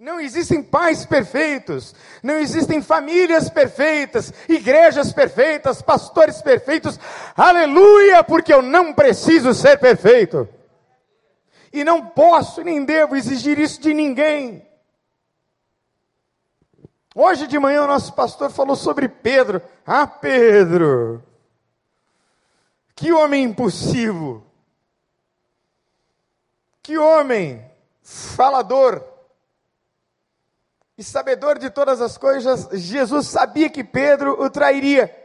Não 0.00 0.18
existem 0.18 0.60
pais 0.60 1.06
perfeitos, 1.06 1.94
não 2.24 2.38
existem 2.38 2.82
famílias 2.82 3.48
perfeitas, 3.48 4.34
igrejas 4.48 5.12
perfeitas, 5.12 5.80
pastores 5.80 6.42
perfeitos, 6.42 6.98
aleluia, 7.36 8.24
porque 8.24 8.52
eu 8.52 8.62
não 8.62 8.92
preciso 8.92 9.54
ser 9.54 9.78
perfeito. 9.78 10.48
E 11.72 11.84
não 11.84 12.04
posso 12.04 12.64
nem 12.64 12.84
devo 12.84 13.14
exigir 13.14 13.60
isso 13.60 13.80
de 13.80 13.94
ninguém. 13.94 14.66
Hoje 17.14 17.46
de 17.46 17.58
manhã 17.58 17.84
o 17.84 17.86
nosso 17.86 18.12
pastor 18.14 18.50
falou 18.50 18.74
sobre 18.74 19.08
Pedro. 19.08 19.60
Ah, 19.86 20.06
Pedro! 20.06 21.22
Que 22.94 23.12
homem 23.12 23.44
impulsivo! 23.44 24.46
Que 26.82 26.96
homem 26.96 27.70
falador! 28.02 29.06
E 30.96 31.04
sabedor 31.04 31.58
de 31.58 31.70
todas 31.70 32.00
as 32.00 32.16
coisas, 32.16 32.68
Jesus 32.80 33.26
sabia 33.26 33.68
que 33.68 33.82
Pedro 33.82 34.40
o 34.42 34.48
trairia. 34.50 35.18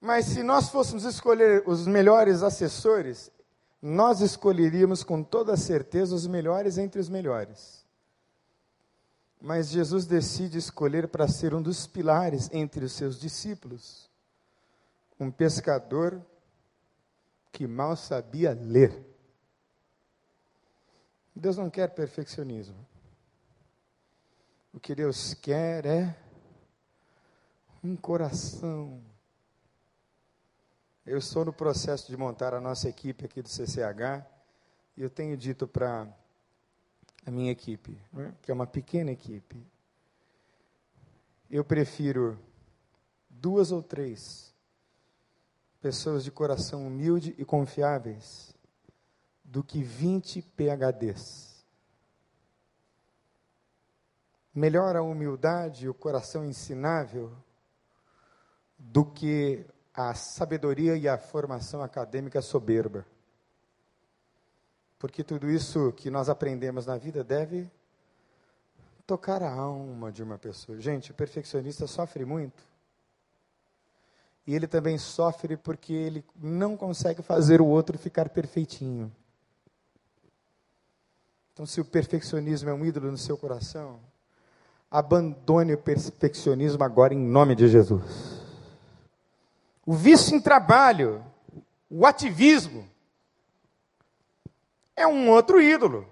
Mas 0.00 0.26
se 0.26 0.42
nós 0.42 0.68
fôssemos 0.68 1.04
escolher 1.04 1.64
os 1.66 1.86
melhores 1.86 2.42
assessores, 2.42 3.30
nós 3.80 4.20
escolheríamos 4.20 5.04
com 5.04 5.22
toda 5.22 5.56
certeza 5.56 6.14
os 6.14 6.26
melhores 6.26 6.78
entre 6.78 7.00
os 7.00 7.08
melhores. 7.08 7.84
Mas 9.40 9.68
Jesus 9.68 10.06
decide 10.06 10.58
escolher 10.58 11.08
para 11.08 11.28
ser 11.28 11.54
um 11.54 11.62
dos 11.62 11.86
pilares 11.86 12.48
entre 12.52 12.84
os 12.84 12.92
seus 12.92 13.20
discípulos, 13.20 14.10
um 15.20 15.30
pescador 15.30 16.24
que 17.52 17.66
mal 17.66 17.96
sabia 17.96 18.52
ler. 18.52 19.04
Deus 21.34 21.56
não 21.56 21.68
quer 21.68 21.94
perfeccionismo. 21.94 22.86
O 24.72 24.80
que 24.80 24.94
Deus 24.94 25.34
quer 25.34 25.86
é 25.86 26.16
um 27.84 27.94
coração 27.94 29.02
eu 31.06 31.18
estou 31.18 31.44
no 31.44 31.52
processo 31.52 32.08
de 32.08 32.16
montar 32.16 32.52
a 32.52 32.60
nossa 32.60 32.88
equipe 32.88 33.24
aqui 33.24 33.40
do 33.40 33.48
CCH 33.48 34.26
e 34.96 35.02
eu 35.02 35.08
tenho 35.08 35.36
dito 35.36 35.68
para 35.68 36.08
a 37.24 37.30
minha 37.30 37.52
equipe, 37.52 37.96
né, 38.12 38.34
que 38.42 38.50
é 38.50 38.54
uma 38.54 38.66
pequena 38.66 39.12
equipe, 39.12 39.64
eu 41.48 41.64
prefiro 41.64 42.36
duas 43.30 43.70
ou 43.70 43.82
três 43.82 44.52
pessoas 45.80 46.24
de 46.24 46.32
coração 46.32 46.84
humilde 46.84 47.34
e 47.38 47.44
confiáveis 47.44 48.52
do 49.44 49.62
que 49.62 49.82
20 49.82 50.42
PHDs. 50.42 51.64
Melhor 54.52 54.96
a 54.96 55.02
humildade 55.02 55.84
e 55.84 55.88
o 55.88 55.94
coração 55.94 56.44
ensinável 56.44 57.32
do 58.76 59.04
que 59.04 59.64
a 59.96 60.12
sabedoria 60.12 60.94
e 60.94 61.08
a 61.08 61.16
formação 61.16 61.82
acadêmica 61.82 62.42
soberba. 62.42 63.06
Porque 64.98 65.24
tudo 65.24 65.50
isso 65.50 65.90
que 65.92 66.10
nós 66.10 66.28
aprendemos 66.28 66.84
na 66.84 66.98
vida 66.98 67.24
deve 67.24 67.70
tocar 69.06 69.42
a 69.42 69.50
alma 69.50 70.12
de 70.12 70.22
uma 70.22 70.36
pessoa. 70.36 70.78
Gente, 70.78 71.12
o 71.12 71.14
perfeccionista 71.14 71.86
sofre 71.86 72.26
muito. 72.26 72.62
E 74.46 74.54
ele 74.54 74.66
também 74.66 74.98
sofre 74.98 75.56
porque 75.56 75.92
ele 75.92 76.24
não 76.36 76.76
consegue 76.76 77.22
fazer 77.22 77.60
o 77.60 77.66
outro 77.66 77.98
ficar 77.98 78.28
perfeitinho. 78.28 79.10
Então, 81.52 81.64
se 81.64 81.80
o 81.80 81.84
perfeccionismo 81.84 82.68
é 82.68 82.74
um 82.74 82.84
ídolo 82.84 83.10
no 83.10 83.16
seu 83.16 83.36
coração, 83.38 83.98
abandone 84.90 85.72
o 85.72 85.78
perfeccionismo 85.78 86.84
agora 86.84 87.14
em 87.14 87.18
nome 87.18 87.54
de 87.54 87.66
Jesus 87.66 88.45
o 89.86 89.94
vício 89.94 90.34
em 90.34 90.40
trabalho, 90.40 91.24
o 91.88 92.04
ativismo, 92.04 92.90
é 94.96 95.06
um 95.06 95.30
outro 95.30 95.62
ídolo. 95.62 96.04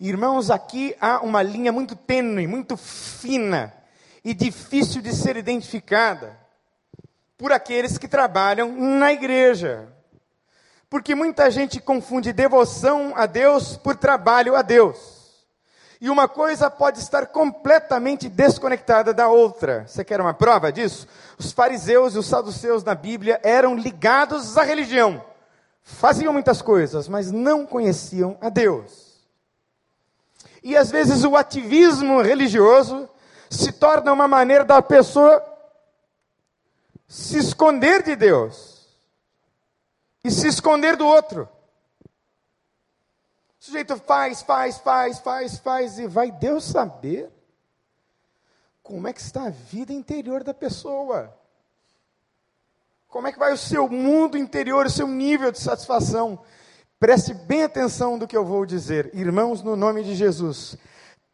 Irmãos, 0.00 0.50
aqui 0.50 0.96
há 0.98 1.20
uma 1.20 1.42
linha 1.42 1.70
muito 1.70 1.94
tênue, 1.94 2.46
muito 2.46 2.76
fina 2.76 3.74
e 4.24 4.32
difícil 4.32 5.02
de 5.02 5.14
ser 5.14 5.36
identificada 5.36 6.38
por 7.36 7.52
aqueles 7.52 7.98
que 7.98 8.08
trabalham 8.08 8.72
na 8.72 9.12
igreja. 9.12 9.92
Porque 10.88 11.14
muita 11.14 11.50
gente 11.50 11.78
confunde 11.80 12.32
devoção 12.32 13.12
a 13.14 13.26
Deus 13.26 13.76
por 13.76 13.96
trabalho 13.96 14.56
a 14.56 14.62
Deus. 14.62 15.15
E 16.00 16.10
uma 16.10 16.28
coisa 16.28 16.70
pode 16.70 16.98
estar 16.98 17.26
completamente 17.26 18.28
desconectada 18.28 19.14
da 19.14 19.28
outra. 19.28 19.86
Você 19.86 20.04
quer 20.04 20.20
uma 20.20 20.34
prova 20.34 20.70
disso? 20.70 21.06
Os 21.38 21.52
fariseus 21.52 22.14
e 22.14 22.18
os 22.18 22.26
saduceus 22.26 22.84
na 22.84 22.94
Bíblia 22.94 23.40
eram 23.42 23.74
ligados 23.74 24.58
à 24.58 24.62
religião. 24.62 25.24
Faziam 25.82 26.32
muitas 26.32 26.60
coisas, 26.60 27.08
mas 27.08 27.30
não 27.30 27.64
conheciam 27.64 28.36
a 28.40 28.48
Deus. 28.48 29.06
E 30.62 30.76
às 30.76 30.90
vezes 30.90 31.24
o 31.24 31.36
ativismo 31.36 32.20
religioso 32.20 33.08
se 33.48 33.72
torna 33.72 34.12
uma 34.12 34.28
maneira 34.28 34.64
da 34.64 34.82
pessoa 34.82 35.42
se 37.08 37.38
esconder 37.38 38.02
de 38.02 38.16
Deus 38.16 38.86
e 40.24 40.30
se 40.30 40.48
esconder 40.48 40.96
do 40.96 41.06
outro. 41.06 41.48
O 43.66 43.68
sujeito 43.68 43.96
faz, 43.96 44.42
faz, 44.42 44.78
faz, 44.78 45.18
faz, 45.18 45.58
faz, 45.58 45.98
e 45.98 46.06
vai 46.06 46.30
Deus 46.30 46.62
saber 46.62 47.28
como 48.80 49.08
é 49.08 49.12
que 49.12 49.20
está 49.20 49.46
a 49.46 49.50
vida 49.50 49.92
interior 49.92 50.44
da 50.44 50.54
pessoa. 50.54 51.36
Como 53.08 53.26
é 53.26 53.32
que 53.32 53.40
vai 53.40 53.52
o 53.52 53.56
seu 53.56 53.88
mundo 53.88 54.38
interior, 54.38 54.86
o 54.86 54.90
seu 54.90 55.08
nível 55.08 55.50
de 55.50 55.58
satisfação? 55.58 56.38
Preste 57.00 57.34
bem 57.34 57.64
atenção 57.64 58.16
do 58.16 58.28
que 58.28 58.36
eu 58.36 58.44
vou 58.44 58.64
dizer. 58.64 59.10
Irmãos, 59.12 59.64
no 59.64 59.74
nome 59.74 60.04
de 60.04 60.14
Jesus, 60.14 60.78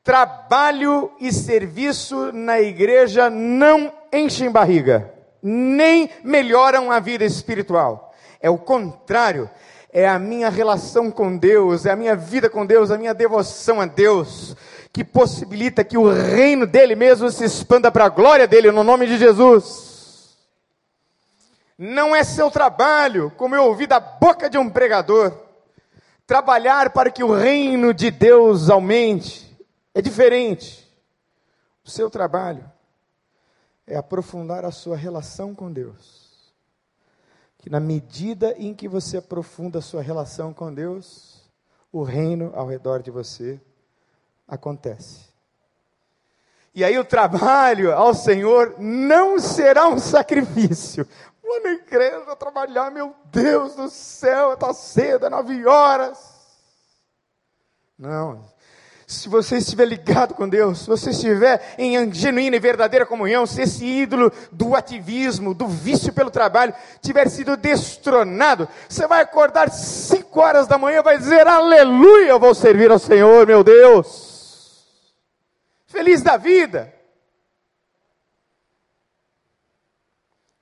trabalho 0.02 1.12
e 1.20 1.30
serviço 1.30 2.32
na 2.32 2.58
igreja 2.62 3.28
não 3.28 3.92
enchem 4.10 4.50
barriga, 4.50 5.12
nem 5.42 6.08
melhoram 6.24 6.90
a 6.90 6.98
vida 6.98 7.26
espiritual. 7.26 8.14
É 8.40 8.48
o 8.48 8.56
contrário, 8.56 9.50
é 9.92 10.08
a 10.08 10.18
minha 10.18 10.48
relação 10.48 11.10
com 11.10 11.36
Deus, 11.36 11.84
é 11.84 11.90
a 11.90 11.96
minha 11.96 12.16
vida 12.16 12.48
com 12.48 12.64
Deus, 12.64 12.90
a 12.90 12.96
minha 12.96 13.12
devoção 13.12 13.78
a 13.78 13.84
Deus, 13.84 14.56
que 14.90 15.04
possibilita 15.04 15.84
que 15.84 15.98
o 15.98 16.10
reino 16.10 16.66
dele 16.66 16.96
mesmo 16.96 17.30
se 17.30 17.44
expanda 17.44 17.92
para 17.92 18.06
a 18.06 18.08
glória 18.08 18.48
dele, 18.48 18.70
no 18.70 18.82
nome 18.82 19.06
de 19.06 19.18
Jesus. 19.18 20.38
Não 21.76 22.16
é 22.16 22.24
seu 22.24 22.50
trabalho, 22.50 23.30
como 23.36 23.54
eu 23.54 23.64
ouvi 23.64 23.86
da 23.86 24.00
boca 24.00 24.48
de 24.48 24.56
um 24.56 24.70
pregador, 24.70 25.36
trabalhar 26.26 26.90
para 26.90 27.10
que 27.10 27.22
o 27.22 27.34
reino 27.34 27.92
de 27.92 28.10
Deus 28.10 28.70
aumente, 28.70 29.54
é 29.94 30.00
diferente. 30.00 30.90
O 31.84 31.90
seu 31.90 32.08
trabalho 32.08 32.64
é 33.86 33.96
aprofundar 33.96 34.64
a 34.64 34.70
sua 34.70 34.96
relação 34.96 35.54
com 35.54 35.70
Deus 35.70 36.21
que 37.62 37.70
na 37.70 37.78
medida 37.78 38.56
em 38.58 38.74
que 38.74 38.88
você 38.88 39.18
aprofunda 39.18 39.78
a 39.78 39.82
sua 39.82 40.02
relação 40.02 40.52
com 40.52 40.74
Deus, 40.74 41.48
o 41.92 42.02
reino 42.02 42.50
ao 42.56 42.66
redor 42.66 43.00
de 43.00 43.10
você 43.12 43.60
acontece. 44.48 45.32
E 46.74 46.82
aí 46.82 46.98
o 46.98 47.04
trabalho 47.04 47.94
ao 47.94 48.14
Senhor 48.14 48.74
não 48.80 49.38
será 49.38 49.86
um 49.86 50.00
sacrifício. 50.00 51.06
Vou 51.40 51.62
na 51.62 51.70
igreja 51.70 52.34
trabalhar, 52.34 52.90
meu 52.90 53.14
Deus 53.26 53.76
do 53.76 53.88
céu, 53.88 54.54
está 54.54 54.74
cedo, 54.74 55.26
é 55.26 55.30
nove 55.30 55.64
horas. 55.64 56.18
Não, 57.96 58.44
se 59.12 59.28
você 59.28 59.58
estiver 59.58 59.84
ligado 59.84 60.34
com 60.34 60.48
Deus, 60.48 60.80
se 60.80 60.86
você 60.86 61.10
estiver 61.10 61.74
em 61.76 62.12
genuína 62.12 62.56
e 62.56 62.60
verdadeira 62.60 63.04
comunhão, 63.04 63.46
se 63.46 63.62
esse 63.62 63.84
ídolo 63.84 64.32
do 64.50 64.74
ativismo, 64.74 65.54
do 65.54 65.68
vício 65.68 66.12
pelo 66.12 66.30
trabalho, 66.30 66.74
tiver 67.00 67.28
sido 67.28 67.56
destronado, 67.56 68.66
você 68.88 69.06
vai 69.06 69.20
acordar 69.20 69.70
cinco 69.70 70.40
horas 70.40 70.66
da 70.66 70.78
manhã 70.78 71.00
e 71.00 71.02
vai 71.02 71.18
dizer: 71.18 71.46
Aleluia, 71.46 72.30
eu 72.30 72.40
vou 72.40 72.54
servir 72.54 72.90
ao 72.90 72.98
Senhor, 72.98 73.46
meu 73.46 73.62
Deus. 73.62 74.86
Feliz 75.86 76.22
da 76.22 76.38
vida. 76.38 76.92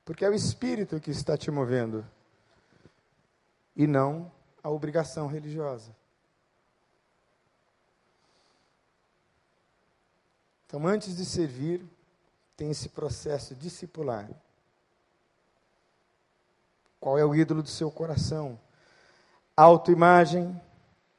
Porque 0.05 0.25
é 0.25 0.29
o 0.29 0.35
Espírito 0.35 0.99
que 0.99 1.13
está 1.13 1.37
te 1.37 1.53
movendo, 1.53 2.05
e 3.77 3.87
não 3.87 4.31
a 4.61 4.69
obrigação 4.69 5.29
religiosa. 5.29 6.00
Então, 10.71 10.87
antes 10.87 11.17
de 11.17 11.25
servir, 11.25 11.85
tem 12.57 12.71
esse 12.71 12.91
processo 12.91 13.57
discipular. 13.57 14.31
Qual 17.01 17.19
é 17.19 17.25
o 17.25 17.35
ídolo 17.35 17.61
do 17.61 17.69
seu 17.69 17.91
coração? 17.91 18.57
Autoimagem, 19.57 20.63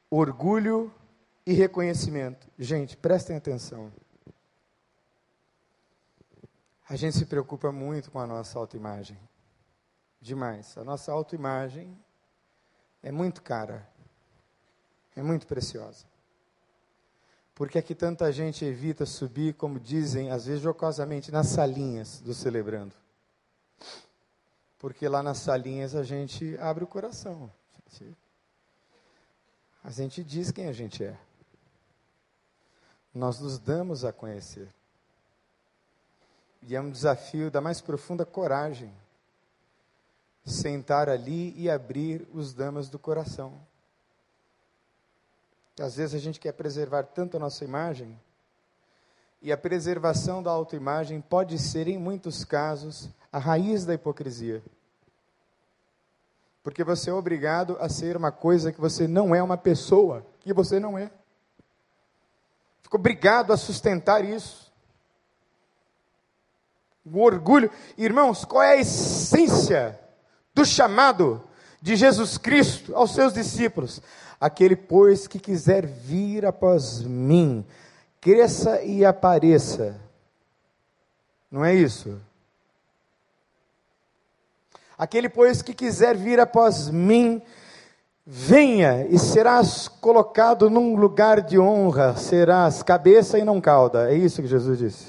orgulho 0.08 0.90
e 1.44 1.52
reconhecimento. 1.52 2.48
Gente, 2.58 2.96
prestem 2.96 3.36
atenção. 3.36 3.92
A 6.88 6.96
gente 6.96 7.18
se 7.18 7.26
preocupa 7.26 7.70
muito 7.70 8.10
com 8.10 8.20
a 8.20 8.26
nossa 8.26 8.58
autoimagem. 8.58 9.18
Demais. 10.18 10.78
A 10.78 10.82
nossa 10.82 11.12
autoimagem 11.12 11.94
é 13.02 13.12
muito 13.12 13.42
cara. 13.42 13.86
É 15.14 15.22
muito 15.22 15.46
preciosa. 15.46 16.06
Por 17.54 17.68
que 17.68 17.78
é 17.78 17.82
que 17.82 17.94
tanta 17.94 18.32
gente 18.32 18.64
evita 18.64 19.04
subir, 19.04 19.54
como 19.54 19.78
dizem, 19.78 20.30
às 20.30 20.46
vezes 20.46 20.62
jocosamente, 20.62 21.30
nas 21.30 21.48
salinhas 21.48 22.20
do 22.20 22.32
celebrando? 22.32 22.94
Porque 24.78 25.08
lá 25.08 25.22
nas 25.22 25.38
salinhas 25.38 25.94
a 25.94 26.02
gente 26.02 26.56
abre 26.58 26.82
o 26.82 26.86
coração. 26.86 27.52
A 27.74 27.90
gente, 27.90 28.16
a 29.84 29.90
gente 29.90 30.24
diz 30.24 30.50
quem 30.50 30.66
a 30.66 30.72
gente 30.72 31.04
é. 31.04 31.16
Nós 33.14 33.38
nos 33.38 33.58
damos 33.58 34.04
a 34.04 34.12
conhecer. 34.12 34.68
E 36.62 36.74
é 36.74 36.80
um 36.80 36.90
desafio 36.90 37.50
da 37.50 37.60
mais 37.60 37.80
profunda 37.80 38.24
coragem 38.24 38.92
sentar 40.44 41.08
ali 41.08 41.54
e 41.56 41.70
abrir 41.70 42.26
os 42.32 42.52
damas 42.52 42.88
do 42.88 42.98
coração. 42.98 43.60
Às 45.80 45.96
vezes 45.96 46.14
a 46.14 46.18
gente 46.18 46.38
quer 46.38 46.52
preservar 46.52 47.04
tanto 47.04 47.36
a 47.36 47.40
nossa 47.40 47.64
imagem, 47.64 48.18
e 49.40 49.50
a 49.50 49.56
preservação 49.56 50.42
da 50.42 50.50
autoimagem 50.50 51.20
pode 51.20 51.58
ser, 51.58 51.88
em 51.88 51.98
muitos 51.98 52.44
casos, 52.44 53.08
a 53.32 53.38
raiz 53.38 53.84
da 53.84 53.94
hipocrisia. 53.94 54.62
Porque 56.62 56.84
você 56.84 57.10
é 57.10 57.12
obrigado 57.12 57.76
a 57.80 57.88
ser 57.88 58.16
uma 58.16 58.30
coisa 58.30 58.70
que 58.70 58.80
você 58.80 59.08
não 59.08 59.34
é 59.34 59.42
uma 59.42 59.56
pessoa, 59.56 60.24
que 60.40 60.52
você 60.52 60.78
não 60.78 60.96
é. 60.96 61.10
Fica 62.82 62.96
obrigado 62.96 63.52
a 63.52 63.56
sustentar 63.56 64.24
isso. 64.24 64.70
O 67.04 67.20
orgulho. 67.20 67.68
Irmãos, 67.98 68.44
qual 68.44 68.62
é 68.62 68.74
a 68.74 68.80
essência 68.80 69.98
do 70.54 70.64
chamado 70.64 71.42
de 71.80 71.96
Jesus 71.96 72.38
Cristo 72.38 72.94
aos 72.94 73.12
seus 73.12 73.32
discípulos? 73.32 74.00
Aquele, 74.42 74.74
pois, 74.74 75.28
que 75.28 75.38
quiser 75.38 75.86
vir 75.86 76.44
após 76.44 77.00
mim, 77.00 77.64
cresça 78.20 78.82
e 78.82 79.04
apareça. 79.04 80.00
Não 81.48 81.64
é 81.64 81.72
isso? 81.72 82.20
Aquele, 84.98 85.28
pois, 85.28 85.62
que 85.62 85.72
quiser 85.72 86.16
vir 86.16 86.40
após 86.40 86.90
mim, 86.90 87.40
venha 88.26 89.06
e 89.06 89.16
serás 89.16 89.86
colocado 89.86 90.68
num 90.68 90.96
lugar 90.96 91.40
de 91.40 91.56
honra, 91.56 92.16
serás 92.16 92.82
cabeça 92.82 93.38
e 93.38 93.44
não 93.44 93.60
cauda. 93.60 94.10
É 94.10 94.16
isso 94.16 94.42
que 94.42 94.48
Jesus 94.48 94.76
disse. 94.76 95.06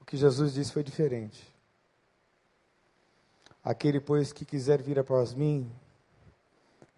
O 0.00 0.04
que 0.04 0.16
Jesus 0.16 0.52
disse 0.52 0.72
foi 0.72 0.82
diferente. 0.82 1.55
Aquele, 3.66 3.98
pois, 3.98 4.32
que 4.32 4.44
quiser 4.44 4.80
vir 4.80 4.96
após 4.96 5.34
mim, 5.34 5.68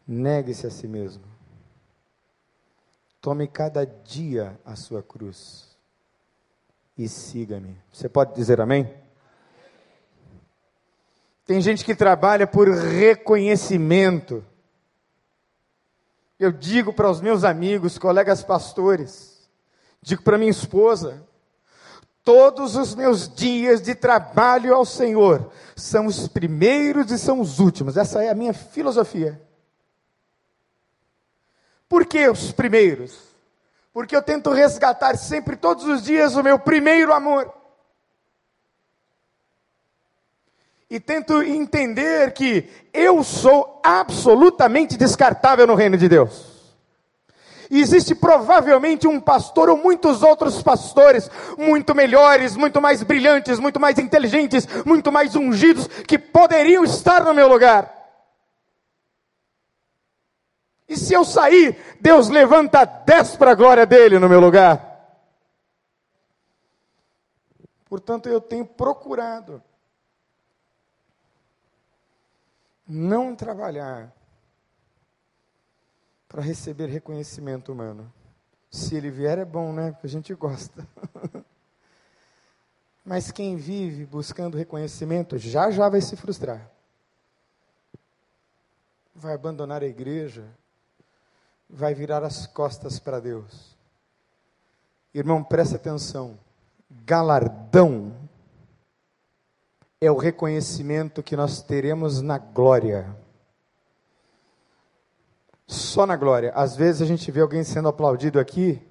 negue-se 0.07 0.67
a 0.67 0.71
si 0.71 0.87
mesmo. 0.87 1.25
Tome 3.23 3.49
cada 3.49 3.87
dia 3.87 4.61
a 4.67 4.77
sua 4.77 5.03
cruz 5.03 5.75
e 6.95 7.09
siga-me. 7.09 7.75
Você 7.91 8.07
pode 8.07 8.35
dizer 8.35 8.61
amém? 8.61 8.95
Tem 11.47 11.59
gente 11.59 11.83
que 11.87 11.95
trabalha 11.95 12.47
por 12.47 12.69
reconhecimento. 12.69 14.45
Eu 16.39 16.53
digo 16.53 16.93
para 16.93 17.11
os 17.11 17.23
meus 17.23 17.45
amigos, 17.45 17.97
colegas 17.97 18.45
pastores, 18.45 19.49
digo 20.03 20.23
para 20.23 20.37
minha 20.37 20.51
esposa, 20.51 21.27
Todos 22.25 22.77
os 22.77 22.95
meus 22.95 23.29
dias 23.29 23.81
de 23.81 23.95
trabalho 23.95 24.75
ao 24.75 24.85
Senhor 24.85 25.51
são 25.75 26.07
os 26.07 26.29
primeiros 26.29 27.11
e 27.11 27.19
são 27.19 27.41
os 27.41 27.59
últimos. 27.59 27.97
Essa 27.97 28.23
é 28.23 28.29
a 28.29 28.35
minha 28.35 28.53
filosofia. 28.53 29.41
Por 31.89 32.05
que 32.05 32.29
os 32.29 32.53
primeiros? 32.53 33.19
Porque 33.93 34.15
eu 34.15 34.23
tento 34.23 34.51
resgatar 34.51 35.17
sempre, 35.17 35.57
todos 35.57 35.85
os 35.85 36.03
dias, 36.03 36.37
o 36.37 36.43
meu 36.43 36.59
primeiro 36.59 37.13
amor. 37.13 37.53
E 40.91 41.01
tento 41.01 41.43
entender 41.43 42.33
que 42.33 42.69
eu 42.93 43.23
sou 43.23 43.81
absolutamente 43.83 44.97
descartável 44.97 45.67
no 45.67 45.75
reino 45.75 45.97
de 45.97 46.09
Deus. 46.09 46.58
E 47.71 47.81
existe 47.81 48.15
provavelmente 48.15 49.07
um 49.07 49.21
pastor 49.21 49.69
ou 49.69 49.77
muitos 49.77 50.23
outros 50.23 50.63
pastores 50.63 51.31
muito 51.57 51.95
melhores, 51.95 52.57
muito 52.57 52.81
mais 52.81 53.03
brilhantes, 53.03 53.59
muito 53.59 53.79
mais 53.79 53.99
inteligentes, 53.99 54.67
muito 54.85 55.13
mais 55.13 55.37
ungidos, 55.37 55.87
que 55.87 56.19
poderiam 56.19 56.83
estar 56.85 57.25
no 57.25 57.35
meu 57.35 57.47
lugar. 57.47 57.95
E 60.89 60.97
se 60.97 61.13
eu 61.13 61.25
sair, 61.25 61.77
Deus 62.01 62.31
levanta 62.31 62.85
dez 62.85 63.37
para 63.37 63.51
a 63.51 63.55
glória 63.55 63.85
dele 63.85 64.19
no 64.19 64.29
meu 64.29 64.41
lugar. 64.41 64.89
Portanto, 67.89 68.29
eu 68.29 68.41
tenho 68.41 68.65
procurado 68.65 69.63
não 72.87 73.37
trabalhar 73.37 74.11
para 76.39 76.47
receber 76.47 76.87
reconhecimento 76.87 77.73
humano. 77.73 78.13
Se 78.71 78.95
ele 78.95 79.11
vier 79.11 79.39
é 79.39 79.45
bom, 79.45 79.73
né? 79.73 79.91
Porque 79.91 80.07
a 80.07 80.11
gente 80.11 80.33
gosta. 80.37 80.87
Mas 83.05 83.33
quem 83.33 83.57
vive 83.57 84.07
buscando 84.07 84.57
reconhecimento 84.57 85.37
já 85.37 85.69
já 85.73 85.89
vai 85.89 86.01
se 86.01 86.15
frustrar. 86.15 86.71
Vai 89.13 89.35
abandonar 89.35 89.83
a 89.83 89.87
igreja, 89.87 90.45
vai 91.69 91.93
virar 91.93 92.23
as 92.23 92.47
costas 92.47 93.01
para 93.01 93.19
Deus. 93.19 93.77
Irmão, 95.13 95.43
presta 95.43 95.75
atenção. 95.75 96.39
Galardão 97.05 98.17
é 100.01 100.09
o 100.09 100.17
reconhecimento 100.17 101.21
que 101.21 101.35
nós 101.35 101.63
teremos 101.63 102.23
na 102.23 102.39
glória 102.39 103.13
só 105.69 106.07
na 106.07 106.17
glória. 106.17 106.51
Às 106.55 106.75
vezes 106.75 107.03
a 107.03 107.05
gente 107.05 107.31
vê 107.31 107.43
alguém 107.43 107.63
sendo 107.63 107.89
aplaudido 107.89 108.41
aqui, 108.41 108.83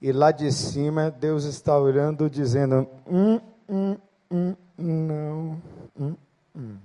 e 0.00 0.12
lá 0.12 0.30
de 0.30 0.52
cima 0.52 1.10
Deus 1.10 1.44
está 1.44 1.76
orando, 1.76 2.28
dizendo: 2.28 2.86
hum, 3.06 3.40
hum, 3.68 3.96
hum, 4.30 4.56
não. 4.76 5.62
Hum, 5.98 6.14
hum. 6.54 6.76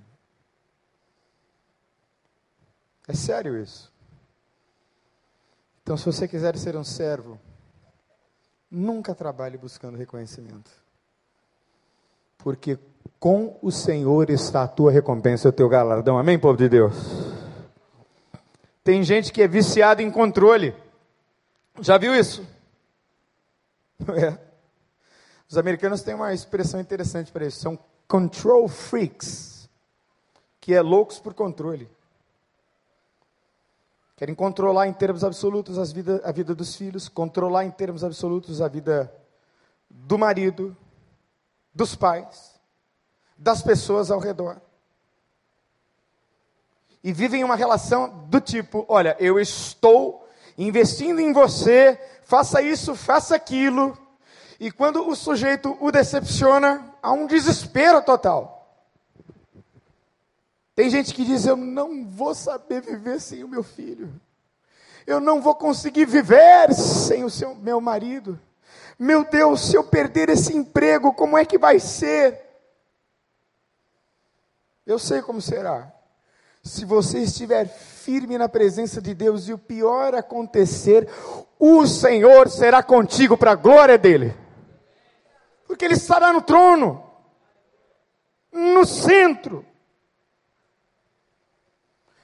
É 3.08 3.14
sério 3.14 3.62
isso. 3.62 3.92
Então, 5.84 5.98
se 5.98 6.06
você 6.06 6.26
quiser 6.26 6.58
ser 6.58 6.78
um 6.78 6.84
servo, 6.84 7.38
nunca 8.72 9.14
trabalhe 9.14 9.58
buscando 9.58 9.98
reconhecimento. 9.98 10.72
Porque 12.38 12.80
com 13.20 13.60
o 13.62 13.70
Senhor 13.70 14.30
está 14.30 14.64
a 14.64 14.68
tua 14.68 14.92
recompensa, 14.92 15.50
o 15.50 15.52
teu 15.52 15.68
galardão. 15.68 16.18
Amém, 16.18 16.40
povo 16.40 16.58
de 16.58 16.70
Deus? 16.70 17.33
Tem 18.84 19.02
gente 19.02 19.32
que 19.32 19.42
é 19.42 19.48
viciada 19.48 20.02
em 20.02 20.12
controle. 20.12 20.76
Já 21.80 21.98
viu 21.98 22.14
isso? 22.14 22.46
É. 24.06 24.38
Os 25.48 25.58
americanos 25.58 26.02
têm 26.02 26.14
uma 26.14 26.34
expressão 26.34 26.78
interessante 26.78 27.32
para 27.32 27.46
isso. 27.46 27.62
São 27.62 27.80
control 28.06 28.68
freaks, 28.68 29.70
que 30.60 30.74
é 30.74 30.82
loucos 30.82 31.20
por 31.20 31.34
controle. 31.34 31.90
Querem 34.18 34.36
controlar 34.36 34.88
em 34.88 34.94
termos 34.94 35.24
absolutos 35.24 35.78
as 35.78 35.94
vida, 35.94 36.22
a 36.26 36.34
vida 36.34 36.54
dos 36.54 36.76
filhos, 36.76 37.08
controlar 37.08 37.64
em 37.64 37.72
termos 37.72 38.04
absolutos 38.04 38.62
a 38.62 38.68
vida 38.68 39.14
do 39.90 40.18
marido, 40.18 40.76
dos 41.74 41.96
pais, 41.96 42.60
das 43.38 43.62
pessoas 43.62 44.12
ao 44.12 44.20
redor 44.20 44.60
e 47.04 47.12
vivem 47.12 47.44
uma 47.44 47.56
relação 47.56 48.26
do 48.28 48.40
tipo: 48.40 48.86
olha, 48.88 49.16
eu 49.20 49.40
estou 49.40 50.28
investindo 50.58 51.20
em 51.20 51.34
você, 51.34 52.00
faça 52.24 52.62
isso, 52.62 52.96
faça 52.96 53.36
aquilo. 53.36 53.98
E 54.60 54.72
quando 54.72 55.08
o 55.08 55.16
sujeito 55.16 55.78
o 55.82 55.92
decepciona, 55.92 56.96
há 57.02 57.12
um 57.12 57.28
desespero 57.28 58.02
total. 58.02 58.64
Tem 60.76 60.90
gente 60.90 61.14
que 61.14 61.26
diz: 61.26 61.46
Eu 61.46 61.58
não 61.58 62.06
vou 62.06 62.34
saber 62.34 62.82
viver 62.82 63.20
sem 63.20 63.44
o 63.44 63.48
meu 63.48 63.64
filho. 63.64 64.10
Eu 65.06 65.20
não 65.20 65.42
vou 65.42 65.54
conseguir 65.54 66.06
viver 66.06 66.74
sem 66.74 67.26
o 67.26 67.30
seu, 67.30 67.54
meu 67.56 67.82
marido. 67.82 68.40
Meu 68.98 69.26
Deus, 69.26 69.68
se 69.68 69.76
eu 69.76 69.84
perder 69.84 70.30
esse 70.30 70.56
emprego, 70.56 71.14
como 71.14 71.38
é 71.38 71.44
que 71.44 71.58
vai 71.58 71.80
ser? 71.80 72.40
Eu 74.86 74.98
sei 74.98 75.22
como 75.22 75.42
será. 75.42 75.93
Se 76.64 76.86
você 76.86 77.20
estiver 77.20 77.68
firme 77.68 78.38
na 78.38 78.48
presença 78.48 79.02
de 79.02 79.14
Deus 79.14 79.50
e 79.50 79.54
o 79.54 79.58
pior 79.58 80.16
acontecer, 80.16 81.10
o 81.60 81.86
Senhor 81.86 82.50
será 82.50 82.82
contigo 82.82 83.38
para 83.38 83.52
a 83.52 83.56
glória 83.56 83.98
dele. 83.98 84.34
Porque 85.68 85.84
ele 85.84 85.96
estará 85.96 86.32
no 86.32 86.42
trono, 86.42 87.04
no 88.50 88.86
centro. 88.86 89.66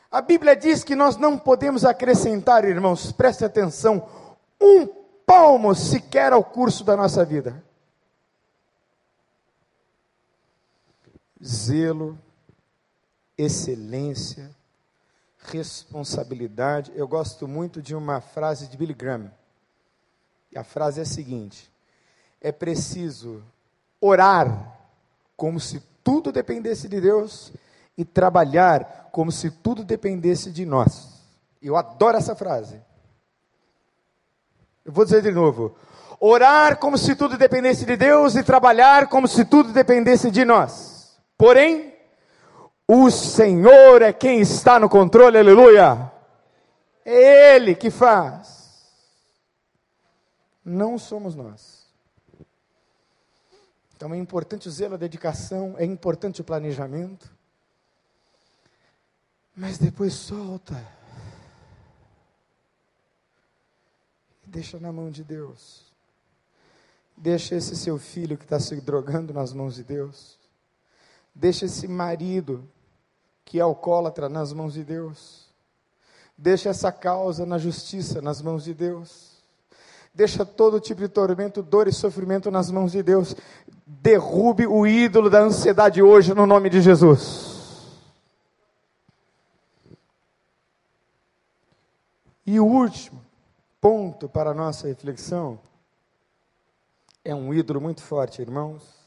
A 0.10 0.22
Bíblia 0.22 0.56
diz 0.56 0.86
que 0.86 0.96
nós 0.96 1.18
não 1.18 1.38
podemos 1.38 1.84
acrescentar, 1.84 2.64
irmãos, 2.64 3.12
preste 3.12 3.44
atenção, 3.44 4.08
um 4.60 4.88
palmo 5.26 5.76
sequer 5.76 6.32
ao 6.32 6.44
curso 6.44 6.86
da 6.86 6.96
nossa 6.96 7.26
vida. 7.26 7.62
Zelo, 11.44 12.18
excelência, 13.40 14.52
responsabilidade. 15.38 16.92
Eu 16.94 17.08
gosto 17.08 17.48
muito 17.48 17.82
de 17.82 17.96
uma 17.96 18.20
frase 18.20 18.68
de 18.68 18.76
Billy 18.76 18.94
Graham. 18.94 19.32
E 20.52 20.60
a 20.60 20.64
frase 20.64 21.00
é 21.00 21.04
a 21.04 21.06
seguinte: 21.06 21.72
é 22.42 22.52
preciso 22.52 23.42
orar 24.02 24.78
como 25.38 25.58
se 25.58 25.82
tudo 26.04 26.34
dependesse 26.34 26.90
de 26.90 27.00
Deus 27.00 27.54
e 27.98 28.04
trabalhar 28.04 29.10
como 29.12 29.32
se 29.32 29.50
tudo 29.50 29.86
dependesse 29.86 30.52
de 30.52 30.66
nós. 30.66 31.22
Eu 31.62 31.78
adoro 31.78 32.18
essa 32.18 32.36
frase. 32.36 32.82
Eu 34.84 34.92
vou 34.92 35.06
dizer 35.06 35.22
de 35.22 35.32
novo: 35.32 35.78
orar 36.20 36.78
como 36.78 36.98
se 36.98 37.16
tudo 37.16 37.38
dependesse 37.38 37.86
de 37.86 37.96
Deus 37.96 38.36
e 38.36 38.44
trabalhar 38.44 39.08
como 39.08 39.30
se 39.30 39.46
tudo 39.46 39.72
dependesse 39.72 40.30
de 40.30 40.44
nós. 40.44 41.18
Porém, 41.38 41.99
o 42.92 43.12
Senhor 43.12 44.02
é 44.02 44.12
quem 44.12 44.42
está 44.42 44.80
no 44.80 44.90
controle, 44.90 45.38
aleluia. 45.38 46.12
É 47.06 47.56
Ele 47.56 47.76
que 47.76 47.92
faz. 47.92 48.90
Não 50.66 50.98
somos 50.98 51.36
nós. 51.36 51.88
Então 53.96 54.12
é 54.12 54.18
importante 54.18 54.68
o 54.68 54.72
zelo, 54.72 54.96
a 54.96 54.98
dedicação, 54.98 55.76
é 55.78 55.86
importante 55.86 56.42
o 56.42 56.44
planejamento. 56.44 57.32
Mas 59.56 59.78
depois 59.78 60.16
solta. 60.16 60.84
Deixa 64.44 64.80
na 64.80 64.92
mão 64.92 65.12
de 65.12 65.24
Deus. 65.24 65.94
Deixa 67.16 67.54
esse 67.54 67.76
seu 67.76 68.00
filho 68.00 68.36
que 68.36 68.46
está 68.46 68.60
se 68.60 68.82
drogando 68.82 69.32
nas 69.32 69.54
mãos 69.54 69.76
de 69.76 69.84
Deus. 69.84 70.40
Deixa 71.36 71.66
esse 71.66 71.88
marido 71.88 72.68
que 73.50 73.58
é 73.58 73.64
alcoólatra 73.64 74.30
nas 74.30 74.54
mãos 74.54 74.74
de 74.74 74.84
Deus. 74.84 75.48
Deixa 76.38 76.70
essa 76.70 76.92
causa 76.92 77.48
na 77.48 77.58
justiça 77.58 78.22
nas 78.22 78.44
mãos 78.44 78.64
de 78.64 78.76
Deus. 78.76 79.42
Deixa 80.14 80.46
todo 80.46 80.80
tipo 80.80 81.02
de 81.02 81.08
tormento, 81.08 81.64
dor 81.64 81.88
e 81.88 81.92
sofrimento 81.92 82.52
nas 82.52 82.70
mãos 82.70 82.92
de 82.92 83.02
Deus. 83.02 83.36
Derrube 83.88 84.68
o 84.68 84.86
ídolo 84.86 85.32
da 85.32 85.40
ansiedade 85.40 86.00
hoje 86.00 86.32
no 86.36 86.46
nome 86.46 86.70
de 86.70 86.80
Jesus. 86.80 87.98
E 92.46 92.60
o 92.60 92.66
último 92.66 93.20
ponto 93.82 94.30
para 94.30 94.52
a 94.52 94.54
nossa 94.54 94.88
reflexão 94.88 95.60
é 97.26 97.34
um 97.34 97.52
ídolo 97.52 97.82
muito 97.82 98.04
forte, 98.04 98.44
irmãos 98.44 98.99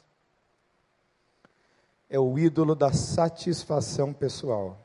é 2.12 2.18
o 2.18 2.38
ídolo 2.38 2.74
da 2.74 2.92
satisfação 2.92 4.12
pessoal. 4.12 4.78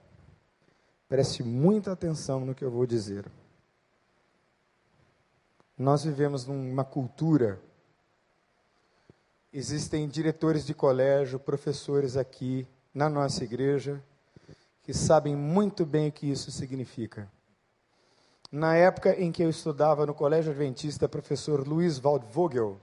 Preste 1.10 1.44
muita 1.44 1.92
atenção 1.92 2.46
no 2.46 2.56
que 2.56 2.64
eu 2.64 2.72
vou 2.72 2.86
dizer. 2.86 3.30
Nós 5.78 6.06
vivemos 6.06 6.46
numa 6.46 6.86
cultura. 6.86 7.62
Existem 9.52 10.08
diretores 10.08 10.66
de 10.66 10.74
colégio, 10.74 11.38
professores 11.38 12.16
aqui 12.16 12.66
na 12.94 13.10
nossa 13.10 13.44
igreja 13.44 14.02
que 14.82 14.94
sabem 14.94 15.36
muito 15.36 15.86
bem 15.86 16.08
o 16.08 16.12
que 16.14 16.32
isso 16.32 16.50
significa. 16.50 17.30
Na 18.50 18.74
época 18.74 19.22
em 19.22 19.34
que 19.34 19.44
eu 19.44 19.50
estudava 19.50 20.06
no 20.06 20.14
Colégio 20.14 20.52
Adventista, 20.52 21.10
professor 21.10 21.68
Luiz 21.68 22.00
Waldvogel, 22.00 22.80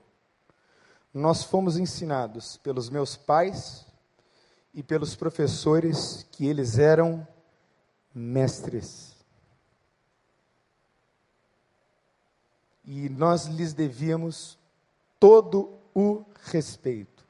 nós 1.15 1.43
fomos 1.43 1.79
ensinados 1.79 2.59
pelos 2.59 2.91
meus 2.91 3.17
pais 3.17 3.87
e 4.75 4.83
pelos 4.83 5.15
professores 5.15 6.27
que 6.33 6.47
eles 6.47 6.79
eram 6.79 7.27
mestres. 8.13 9.15
E 12.85 13.09
nós 13.09 13.47
lhes 13.47 13.73
devíamos 13.73 14.59
todo 15.19 15.79
o 15.95 16.25
respeito. 16.43 17.25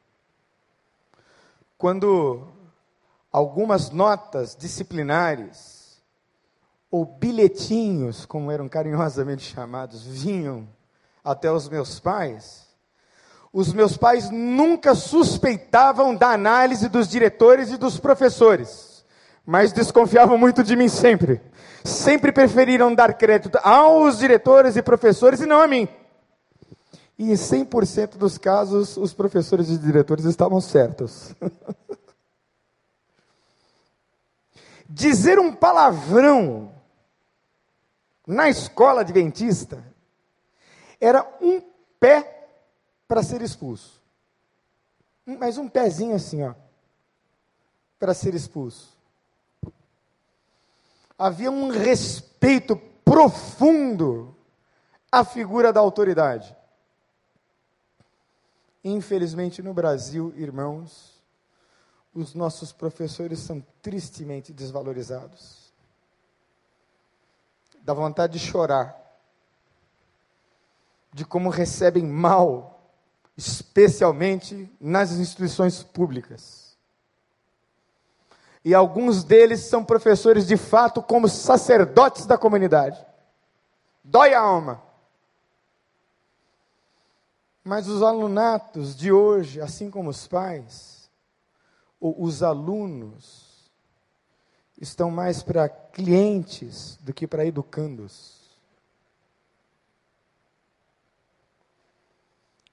Quando 1.77 2.49
algumas 3.31 3.91
notas 3.91 4.57
disciplinares 4.57 6.03
ou 6.91 7.05
bilhetinhos, 7.05 8.25
como 8.25 8.51
eram 8.51 8.69
carinhosamente 8.69 9.43
chamados, 9.53 10.03
vinham 10.03 10.67
até 11.23 11.53
os 11.53 11.69
meus 11.69 12.01
pais, 12.01 12.64
os 13.55 13.73
meus 13.73 13.97
pais 13.97 14.31
nunca 14.31 14.97
suspeitavam 14.97 16.13
da 16.13 16.31
análise 16.31 16.89
dos 16.89 17.07
diretores 17.07 17.71
e 17.71 17.77
dos 17.77 18.01
professores, 18.01 19.05
mas 19.47 19.73
desconfiavam 19.73 20.37
muito 20.37 20.65
de 20.65 20.75
mim 20.75 20.89
sempre. 20.89 21.41
Sempre 21.85 22.33
preferiram 22.33 22.93
dar 22.93 23.15
crédito 23.15 23.57
aos 23.63 24.19
diretores 24.19 24.75
e 24.75 24.83
professores 24.83 25.41
e 25.41 25.47
não 25.47 25.61
a 25.61 25.69
mim. 25.69 25.87
E 27.17 27.31
em 27.31 27.35
100% 27.35 28.17
dos 28.17 28.39
casos, 28.39 28.97
os 28.97 29.15
professores 29.15 29.69
e 29.69 29.79
diretores 29.79 30.25
estavam 30.25 30.61
certos. 30.61 31.33
Dizer 34.91 35.39
um 35.39 35.55
palavrão 35.55 36.73
na 38.27 38.49
escola 38.49 39.03
adventista 39.03 39.85
era 41.01 41.25
um 41.41 41.63
pé 42.01 42.34
para 43.07 43.23
ser 43.23 43.43
expulso. 43.43 44.03
Mas 45.25 45.57
um 45.57 45.69
pezinho 45.69 46.15
assim, 46.15 46.43
ó, 46.43 46.55
para 47.99 48.13
ser 48.13 48.35
expulso. 48.35 48.93
Havia 51.19 51.51
um 51.51 51.69
respeito 51.69 52.77
profundo 53.05 54.37
à 55.11 55.25
figura 55.25 55.73
da 55.73 55.81
autoridade. 55.81 56.55
Infelizmente, 58.83 59.63
no 59.63 59.73
Brasil, 59.73 60.35
irmãos, 60.37 61.23
os 62.13 62.35
nossos 62.35 62.73
professores 62.73 63.39
são 63.39 63.65
tristemente 63.81 64.53
desvalorizados. 64.53 65.73
Dá 67.83 67.95
vontade 67.95 68.35
de 68.35 68.39
chorar 68.39 69.01
de 71.13 71.25
como 71.25 71.49
recebem 71.49 72.05
mal 72.05 72.74
especialmente 73.37 74.71
nas 74.81 75.13
instituições 75.13 75.83
públicas. 75.83 76.77
E 78.65 78.75
alguns 78.75 79.25
deles 79.25 79.61
são 79.61 79.85
professores 79.85 80.47
de 80.47 80.57
fato 80.57 81.03
como 81.03 81.29
sacerdotes 81.29 82.25
da 82.25 82.39
comunidade. 82.39 83.05
Dói 84.03 84.33
a 84.33 84.41
alma. 84.41 84.83
Mas 87.63 87.89
os 87.89 88.03
alunatos 88.03 88.95
de 88.95 89.11
hoje, 89.11 89.61
assim 89.61 89.91
como 89.91 90.11
os 90.11 90.27
pais, 90.27 91.11
ou 91.99 92.23
os 92.23 92.43
alunos, 92.43 93.71
estão 94.79 95.11
mais 95.11 95.43
para 95.43 95.69
clientes 95.69 96.99
do 97.01 97.13
que 97.13 97.27
para 97.27 97.47
educandos. 97.47 98.44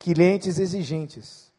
Clientes 0.01 0.57
exigentes. 0.57 1.51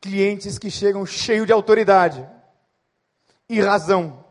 Clientes 0.00 0.56
que 0.56 0.70
chegam 0.70 1.04
cheios 1.04 1.48
de 1.48 1.52
autoridade 1.52 2.26
e 3.48 3.60
razão. 3.60 4.24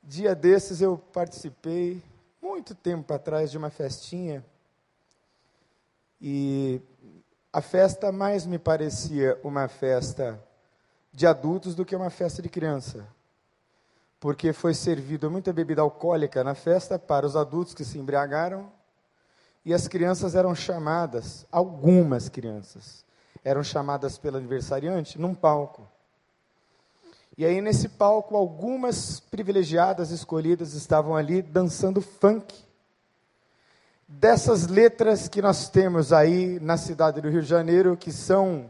Dia 0.00 0.36
desses 0.36 0.80
eu 0.80 0.96
participei, 0.96 2.00
muito 2.40 2.76
tempo 2.76 3.12
atrás, 3.12 3.50
de 3.50 3.58
uma 3.58 3.70
festinha. 3.70 4.44
E 6.20 6.80
a 7.52 7.60
festa 7.60 8.12
mais 8.12 8.46
me 8.46 8.58
parecia 8.58 9.38
uma 9.42 9.66
festa 9.66 10.40
de 11.12 11.26
adultos 11.26 11.74
do 11.74 11.84
que 11.84 11.96
uma 11.96 12.08
festa 12.08 12.40
de 12.40 12.48
criança. 12.48 13.04
Porque 14.20 14.52
foi 14.52 14.74
servido 14.74 15.30
muita 15.30 15.52
bebida 15.52 15.82
alcoólica 15.82 16.42
na 16.42 16.54
festa 16.54 16.98
para 16.98 17.26
os 17.26 17.36
adultos 17.36 17.74
que 17.74 17.84
se 17.84 17.98
embriagaram, 17.98 18.70
e 19.64 19.74
as 19.74 19.86
crianças 19.86 20.34
eram 20.34 20.54
chamadas, 20.54 21.46
algumas 21.52 22.28
crianças, 22.28 23.04
eram 23.44 23.62
chamadas 23.62 24.18
pelo 24.18 24.38
aniversariante 24.38 25.20
num 25.20 25.34
palco. 25.34 25.86
E 27.36 27.44
aí, 27.44 27.60
nesse 27.60 27.88
palco, 27.88 28.36
algumas 28.36 29.20
privilegiadas 29.20 30.10
escolhidas 30.10 30.74
estavam 30.74 31.14
ali 31.14 31.40
dançando 31.40 32.00
funk. 32.00 32.52
Dessas 34.08 34.66
letras 34.66 35.28
que 35.28 35.40
nós 35.40 35.68
temos 35.68 36.12
aí 36.12 36.58
na 36.58 36.76
cidade 36.76 37.20
do 37.20 37.28
Rio 37.28 37.42
de 37.42 37.48
Janeiro, 37.48 37.96
que 37.96 38.10
são, 38.10 38.68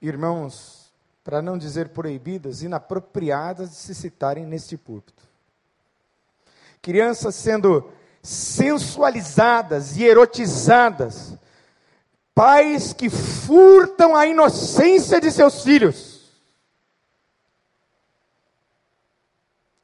irmãos, 0.00 0.77
para 1.28 1.42
não 1.42 1.58
dizer 1.58 1.90
proibidas, 1.90 2.62
inapropriadas 2.62 3.68
de 3.68 3.76
se 3.76 3.94
citarem 3.94 4.46
neste 4.46 4.78
púlpito. 4.78 5.22
Crianças 6.80 7.34
sendo 7.34 7.92
sensualizadas 8.22 9.98
e 9.98 10.04
erotizadas, 10.04 11.34
pais 12.34 12.94
que 12.94 13.10
furtam 13.10 14.16
a 14.16 14.26
inocência 14.26 15.20
de 15.20 15.30
seus 15.30 15.62
filhos 15.62 16.08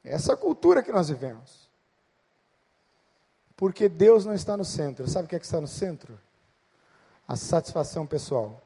Essa 0.03 0.31
é 0.31 0.33
a 0.33 0.37
cultura 0.37 0.81
que 0.81 0.91
nós 0.91 1.09
vivemos. 1.09 1.69
Porque 3.55 3.87
Deus 3.87 4.25
não 4.25 4.33
está 4.33 4.57
no 4.57 4.65
centro. 4.65 5.07
Sabe 5.07 5.25
o 5.25 5.29
que, 5.29 5.35
é 5.35 5.39
que 5.39 5.45
está 5.45 5.61
no 5.61 5.67
centro? 5.67 6.19
A 7.27 7.35
satisfação 7.35 8.07
pessoal. 8.07 8.64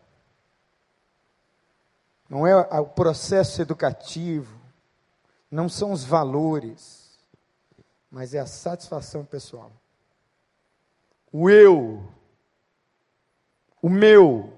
Não 2.30 2.46
é 2.46 2.56
o 2.80 2.86
processo 2.86 3.60
educativo, 3.60 4.62
não 5.50 5.68
são 5.68 5.92
os 5.92 6.04
valores, 6.04 7.18
mas 8.12 8.36
é 8.36 8.40
a 8.40 8.46
satisfação 8.46 9.26
pessoal. 9.26 9.72
O 11.32 11.50
eu, 11.50 12.08
o 13.82 13.90
meu, 13.90 14.54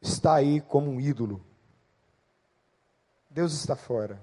está 0.00 0.36
aí 0.36 0.60
como 0.60 0.88
um 0.88 1.00
ídolo. 1.00 1.44
Deus 3.28 3.52
está 3.52 3.74
fora. 3.74 4.22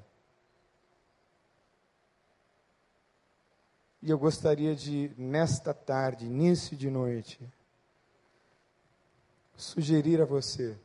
E 4.01 4.09
eu 4.09 4.17
gostaria 4.17 4.75
de, 4.75 5.11
nesta 5.17 5.73
tarde, 5.73 6.25
início 6.25 6.77
de 6.77 6.89
noite, 6.89 7.39
sugerir 9.57 10.21
a 10.21 10.25
você 10.25 10.77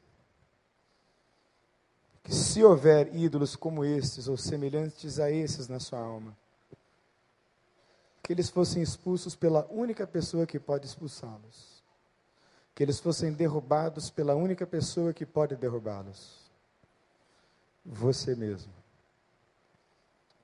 que, 2.22 2.34
se 2.34 2.62
houver 2.62 3.14
ídolos 3.14 3.56
como 3.56 3.84
estes 3.84 4.28
ou 4.28 4.36
semelhantes 4.36 5.18
a 5.18 5.30
esses 5.30 5.68
na 5.68 5.80
sua 5.80 5.98
alma, 5.98 6.36
que 8.22 8.32
eles 8.32 8.48
fossem 8.48 8.82
expulsos 8.82 9.34
pela 9.34 9.66
única 9.70 10.06
pessoa 10.06 10.46
que 10.46 10.58
pode 10.58 10.86
expulsá-los, 10.86 11.82
que 12.74 12.82
eles 12.82 13.00
fossem 13.00 13.32
derrubados 13.32 14.10
pela 14.10 14.34
única 14.34 14.66
pessoa 14.66 15.12
que 15.12 15.26
pode 15.26 15.56
derrubá-los, 15.56 16.50
você 17.84 18.34
mesmo. 18.34 18.72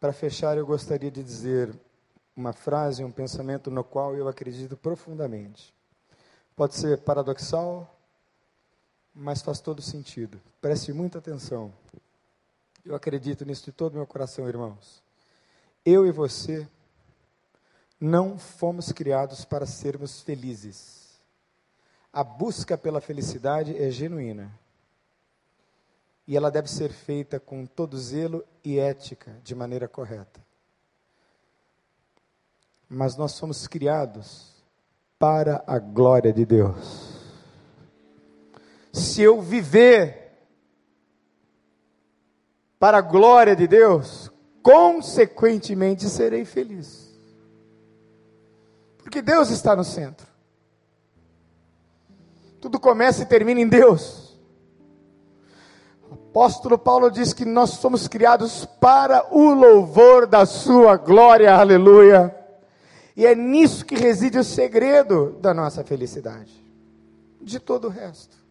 Para 0.01 0.13
fechar, 0.13 0.57
eu 0.59 0.67
gostaria 0.67 1.11
de 1.11 1.23
dizer 1.23 1.73
uma 2.37 2.53
frase, 2.53 3.03
um 3.03 3.11
pensamento 3.11 3.71
no 3.71 3.83
qual 3.83 4.15
eu 4.15 4.29
acredito 4.29 4.77
profundamente. 4.77 5.75
Pode 6.55 6.75
ser 6.75 6.99
paradoxal, 6.99 7.96
mas 9.17 9.41
faz 9.41 9.59
todo 9.59 9.81
sentido. 9.81 10.39
Preste 10.61 10.93
muita 10.93 11.19
atenção. 11.19 11.73
Eu 12.85 12.95
acredito 12.95 13.45
nisso 13.45 13.65
de 13.65 13.73
todo 13.73 13.95
meu 13.95 14.07
coração, 14.07 14.49
irmãos. 14.49 15.03
Eu 15.85 16.07
e 16.07 16.13
você 16.13 16.69
não 17.99 18.39
fomos 18.39 18.93
criados 18.93 19.45
para 19.45 19.65
sermos 19.65 20.21
felizes. 20.21 21.19
A 22.13 22.23
busca 22.23 22.77
pela 22.77 23.01
felicidade 23.01 23.77
é 23.77 23.91
genuína. 23.91 24.53
E 26.29 26.37
ela 26.37 26.51
deve 26.51 26.69
ser 26.69 26.93
feita 26.93 27.41
com 27.41 27.65
todo 27.65 27.99
zelo 27.99 28.45
e 28.63 28.79
ética, 28.79 29.41
de 29.43 29.55
maneira 29.55 29.89
correta 29.89 30.47
mas 32.89 33.17
nós 33.17 33.33
somos 33.33 33.67
criados 33.67 34.55
para 35.19 35.63
a 35.67 35.79
glória 35.79 36.33
de 36.33 36.45
Deus. 36.45 37.16
Se 38.97 39.21
eu 39.21 39.43
viver 39.43 40.33
para 42.79 42.97
a 42.97 43.03
glória 43.03 43.55
de 43.55 43.67
Deus, 43.67 44.31
consequentemente 44.63 46.09
serei 46.09 46.47
feliz. 46.47 47.15
Porque 48.97 49.21
Deus 49.21 49.51
está 49.51 49.77
no 49.77 49.85
centro. 49.85 50.27
Tudo 52.59 52.81
começa 52.81 53.23
e 53.23 53.27
termina 53.27 53.61
em 53.61 53.69
Deus. 53.69 54.35
O 56.11 56.15
apóstolo 56.15 56.79
Paulo 56.79 57.11
diz 57.11 57.35
que 57.35 57.45
nós 57.45 57.71
somos 57.73 58.09
criados 58.09 58.65
para 58.65 59.27
o 59.31 59.53
louvor 59.53 60.27
da 60.27 60.47
sua 60.47 60.97
glória, 60.97 61.55
aleluia. 61.55 62.35
E 63.15 63.27
é 63.27 63.35
nisso 63.35 63.85
que 63.85 63.95
reside 63.95 64.39
o 64.39 64.45
segredo 64.45 65.33
da 65.39 65.53
nossa 65.53 65.85
felicidade. 65.85 66.65
De 67.43 67.61
todo 67.61 67.89
o 67.89 67.91
resto. 67.91 68.46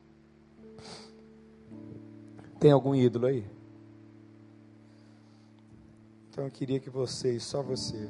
Tem 2.65 2.71
algum 2.71 2.95
ídolo 2.95 3.27
aí? 3.27 3.45
Então 6.27 6.45
eu 6.45 6.49
queria 6.49 6.79
que 6.79 6.89
você, 6.89 7.39
só 7.39 7.61
você, 7.61 8.09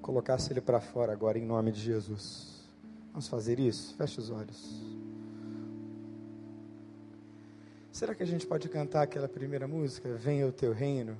colocasse 0.00 0.50
ele 0.50 0.62
para 0.62 0.80
fora 0.80 1.12
agora 1.12 1.38
em 1.38 1.44
nome 1.44 1.70
de 1.70 1.78
Jesus. 1.78 2.66
Vamos 3.10 3.28
fazer 3.28 3.60
isso? 3.60 3.94
Feche 3.96 4.18
os 4.18 4.30
olhos. 4.30 4.82
Será 7.92 8.14
que 8.14 8.22
a 8.22 8.26
gente 8.26 8.46
pode 8.46 8.66
cantar 8.70 9.02
aquela 9.02 9.28
primeira 9.28 9.68
música? 9.68 10.08
Venha 10.14 10.46
o 10.46 10.52
teu 10.52 10.72
reino. 10.72 11.18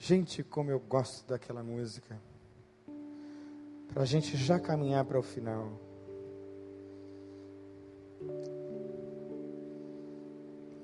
Gente, 0.00 0.42
como 0.42 0.68
eu 0.68 0.80
gosto 0.80 1.24
daquela 1.28 1.62
música 1.62 2.20
para 3.94 4.02
a 4.02 4.04
gente 4.04 4.36
já 4.36 4.58
caminhar 4.58 5.04
para 5.04 5.16
o 5.16 5.22
final. 5.22 5.78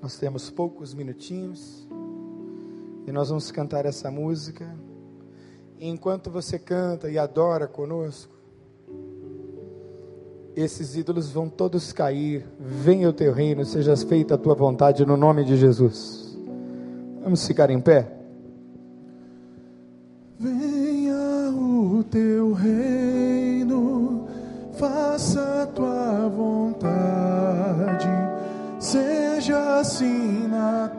Nós 0.00 0.16
temos 0.18 0.50
poucos 0.50 0.94
minutinhos 0.94 1.88
e 3.06 3.12
nós 3.12 3.28
vamos 3.28 3.50
cantar 3.50 3.86
essa 3.86 4.10
música. 4.10 4.68
E 5.78 5.88
enquanto 5.88 6.30
você 6.30 6.58
canta 6.58 7.10
e 7.10 7.18
adora 7.18 7.66
conosco, 7.66 8.38
esses 10.54 10.96
ídolos 10.96 11.30
vão 11.30 11.48
todos 11.48 11.92
cair. 11.92 12.44
Venha 12.58 13.08
o 13.08 13.12
teu 13.12 13.32
reino, 13.32 13.64
seja 13.64 13.96
feita 13.96 14.34
a 14.34 14.38
tua 14.38 14.54
vontade 14.54 15.06
no 15.06 15.16
nome 15.16 15.44
de 15.44 15.56
Jesus. 15.56 16.36
Vamos 17.22 17.46
ficar 17.46 17.70
em 17.70 17.80
pé? 17.80 18.10
Venha 20.38 21.50
o 21.52 22.02
teu 22.04 22.52
reino, 22.52 24.26
faça 24.74 25.62
a 25.62 25.66
tua 25.66 26.28
vontade, 26.28 27.57
seja 29.88 30.92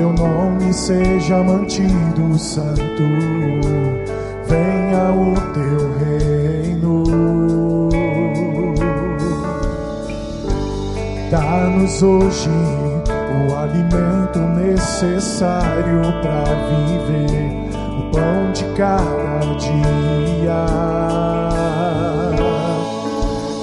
teu 0.00 0.12
nome 0.14 0.72
seja 0.72 1.42
mantido 1.42 2.38
santo 2.38 3.02
venha 4.46 5.12
o 5.12 5.34
teu 5.52 5.92
reino. 5.98 7.04
Dá-nos 11.30 12.02
hoje 12.02 12.48
o 12.48 13.54
alimento 13.58 14.38
necessário 14.38 16.00
para 16.22 16.54
viver, 16.70 17.68
o 17.98 18.10
pão 18.10 18.52
de 18.52 18.64
cada 18.76 19.54
dia. 19.58 20.64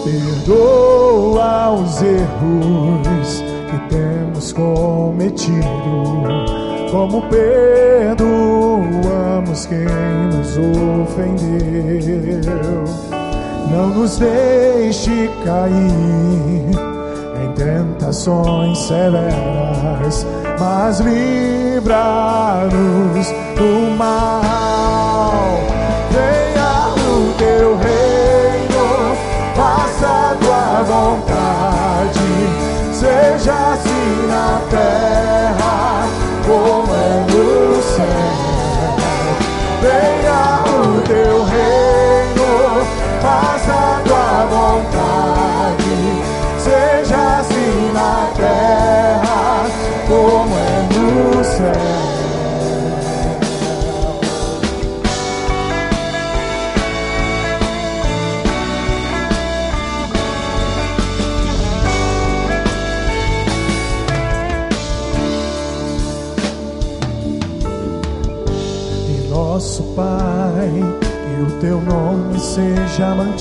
Perdoa 0.04 1.72
os 1.72 2.02
erros 2.04 3.47
cometido 4.54 5.68
como 6.92 7.22
perdoamos 7.24 8.18
quem 9.66 9.86
nos 9.86 10.58
ofendeu. 11.02 12.18
Não 13.72 13.88
nos 13.90 14.18
deixe 14.18 15.30
cair 15.44 16.72
em 17.44 17.52
tentações 17.54 18.78
severas, 18.80 20.26
mas 20.60 21.00
livra-nos 21.02 21.78
do 23.58 23.96
mal. 23.98 25.60
Venha 26.12 26.94
o 26.96 27.34
teu 27.38 27.76
reino, 27.78 28.07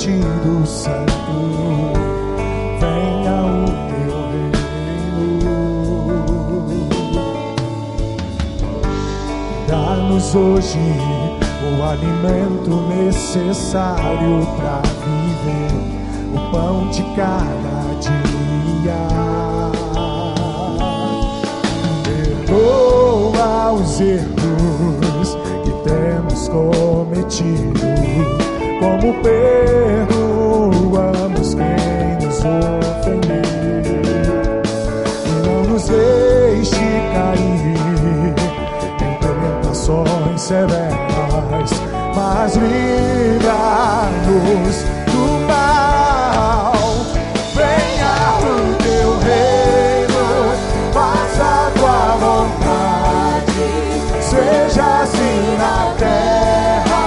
mantido 0.07 0.67
santo. 0.67 1.07
Venha 2.81 3.43
o 3.43 3.65
teu 3.89 4.15
reino. 4.31 5.41
Dá-nos 9.69 10.35
hoje 10.35 10.79
o 11.67 11.83
alimento 11.83 12.71
necessário 12.89 14.47
para 14.57 14.83
viver, 15.05 15.75
o 16.35 16.39
pão 16.51 16.89
de 16.91 17.03
cada 17.17 17.77
dia. 18.01 19.03
Perdoa 22.47 23.73
os 23.73 24.01
erros 24.01 25.37
temos 25.85 26.49
cometido, 26.49 27.81
como 28.81 29.15
perdoamos 29.23 29.86
E 35.25 35.29
não 35.47 35.63
nos 35.65 35.89
deixe 35.89 36.87
cair 37.13 37.77
em 38.21 39.15
tentações 39.21 40.41
severas, 40.41 41.71
mas 42.15 42.55
livra-nos 42.57 43.57
do 45.07 45.25
mal. 45.47 46.73
Venha 47.55 48.15
o 48.41 48.45
teu 48.83 49.09
reino, 49.19 50.25
faça 50.93 51.45
a 51.45 51.71
tua 51.79 52.03
vontade, 52.17 53.69
seja 54.21 54.87
assim 55.03 55.41
na 55.59 55.77
terra 55.99 57.07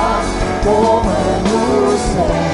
como 0.63 1.09
é 1.09 1.13
no 1.49 1.97
céu. 1.97 2.48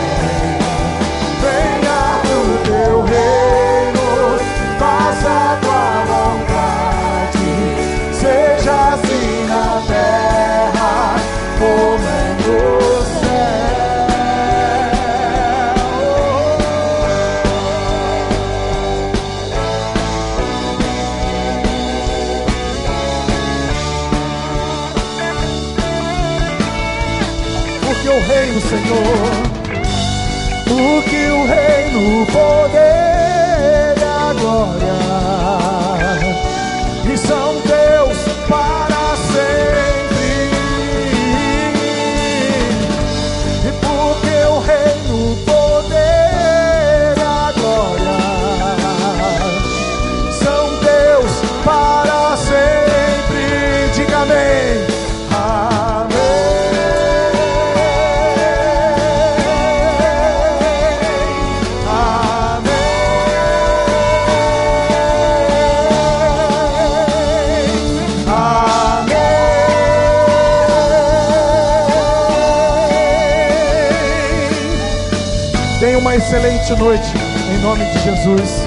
Excelente 76.66 76.80
noite, 76.80 77.08
em 77.54 77.62
nome 77.62 77.86
de 77.86 78.00
Jesus. 78.00 78.62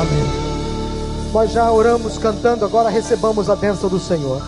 Amém. 0.00 1.30
Nós 1.30 1.50
já 1.50 1.70
oramos 1.70 2.16
cantando, 2.16 2.64
agora 2.64 2.88
recebamos 2.88 3.50
a 3.50 3.56
bênção 3.56 3.90
do 3.90 3.98
Senhor. 3.98 4.42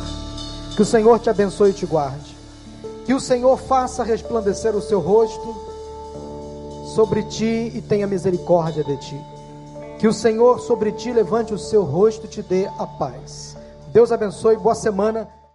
Que 0.75 0.81
o 0.81 0.85
Senhor 0.85 1.19
te 1.19 1.29
abençoe 1.29 1.71
e 1.71 1.75
te 1.75 1.85
guarde. 1.85 2.35
Que 3.05 3.13
o 3.13 3.21
Senhor 3.21 3.59
faça 3.59 4.03
resplandecer 4.03 4.75
o 4.75 4.81
seu 4.81 4.99
rosto 4.99 5.55
sobre 6.95 7.23
ti 7.25 7.71
e 7.75 7.83
tenha 7.83 8.07
misericórdia 8.07 8.83
de 8.83 8.97
ti. 8.97 9.21
Que 9.99 10.09
o 10.09 10.13
Senhor 10.13 10.59
sobre 10.61 10.93
ti 10.93 11.13
levante 11.13 11.53
o 11.53 11.59
seu 11.59 11.83
rosto 11.83 12.25
e 12.25 12.29
te 12.29 12.41
dê 12.41 12.67
a 12.79 12.87
paz. 12.87 13.59
Deus 13.93 14.11
abençoe, 14.11 14.57
boa 14.57 14.75
semana. 14.75 15.29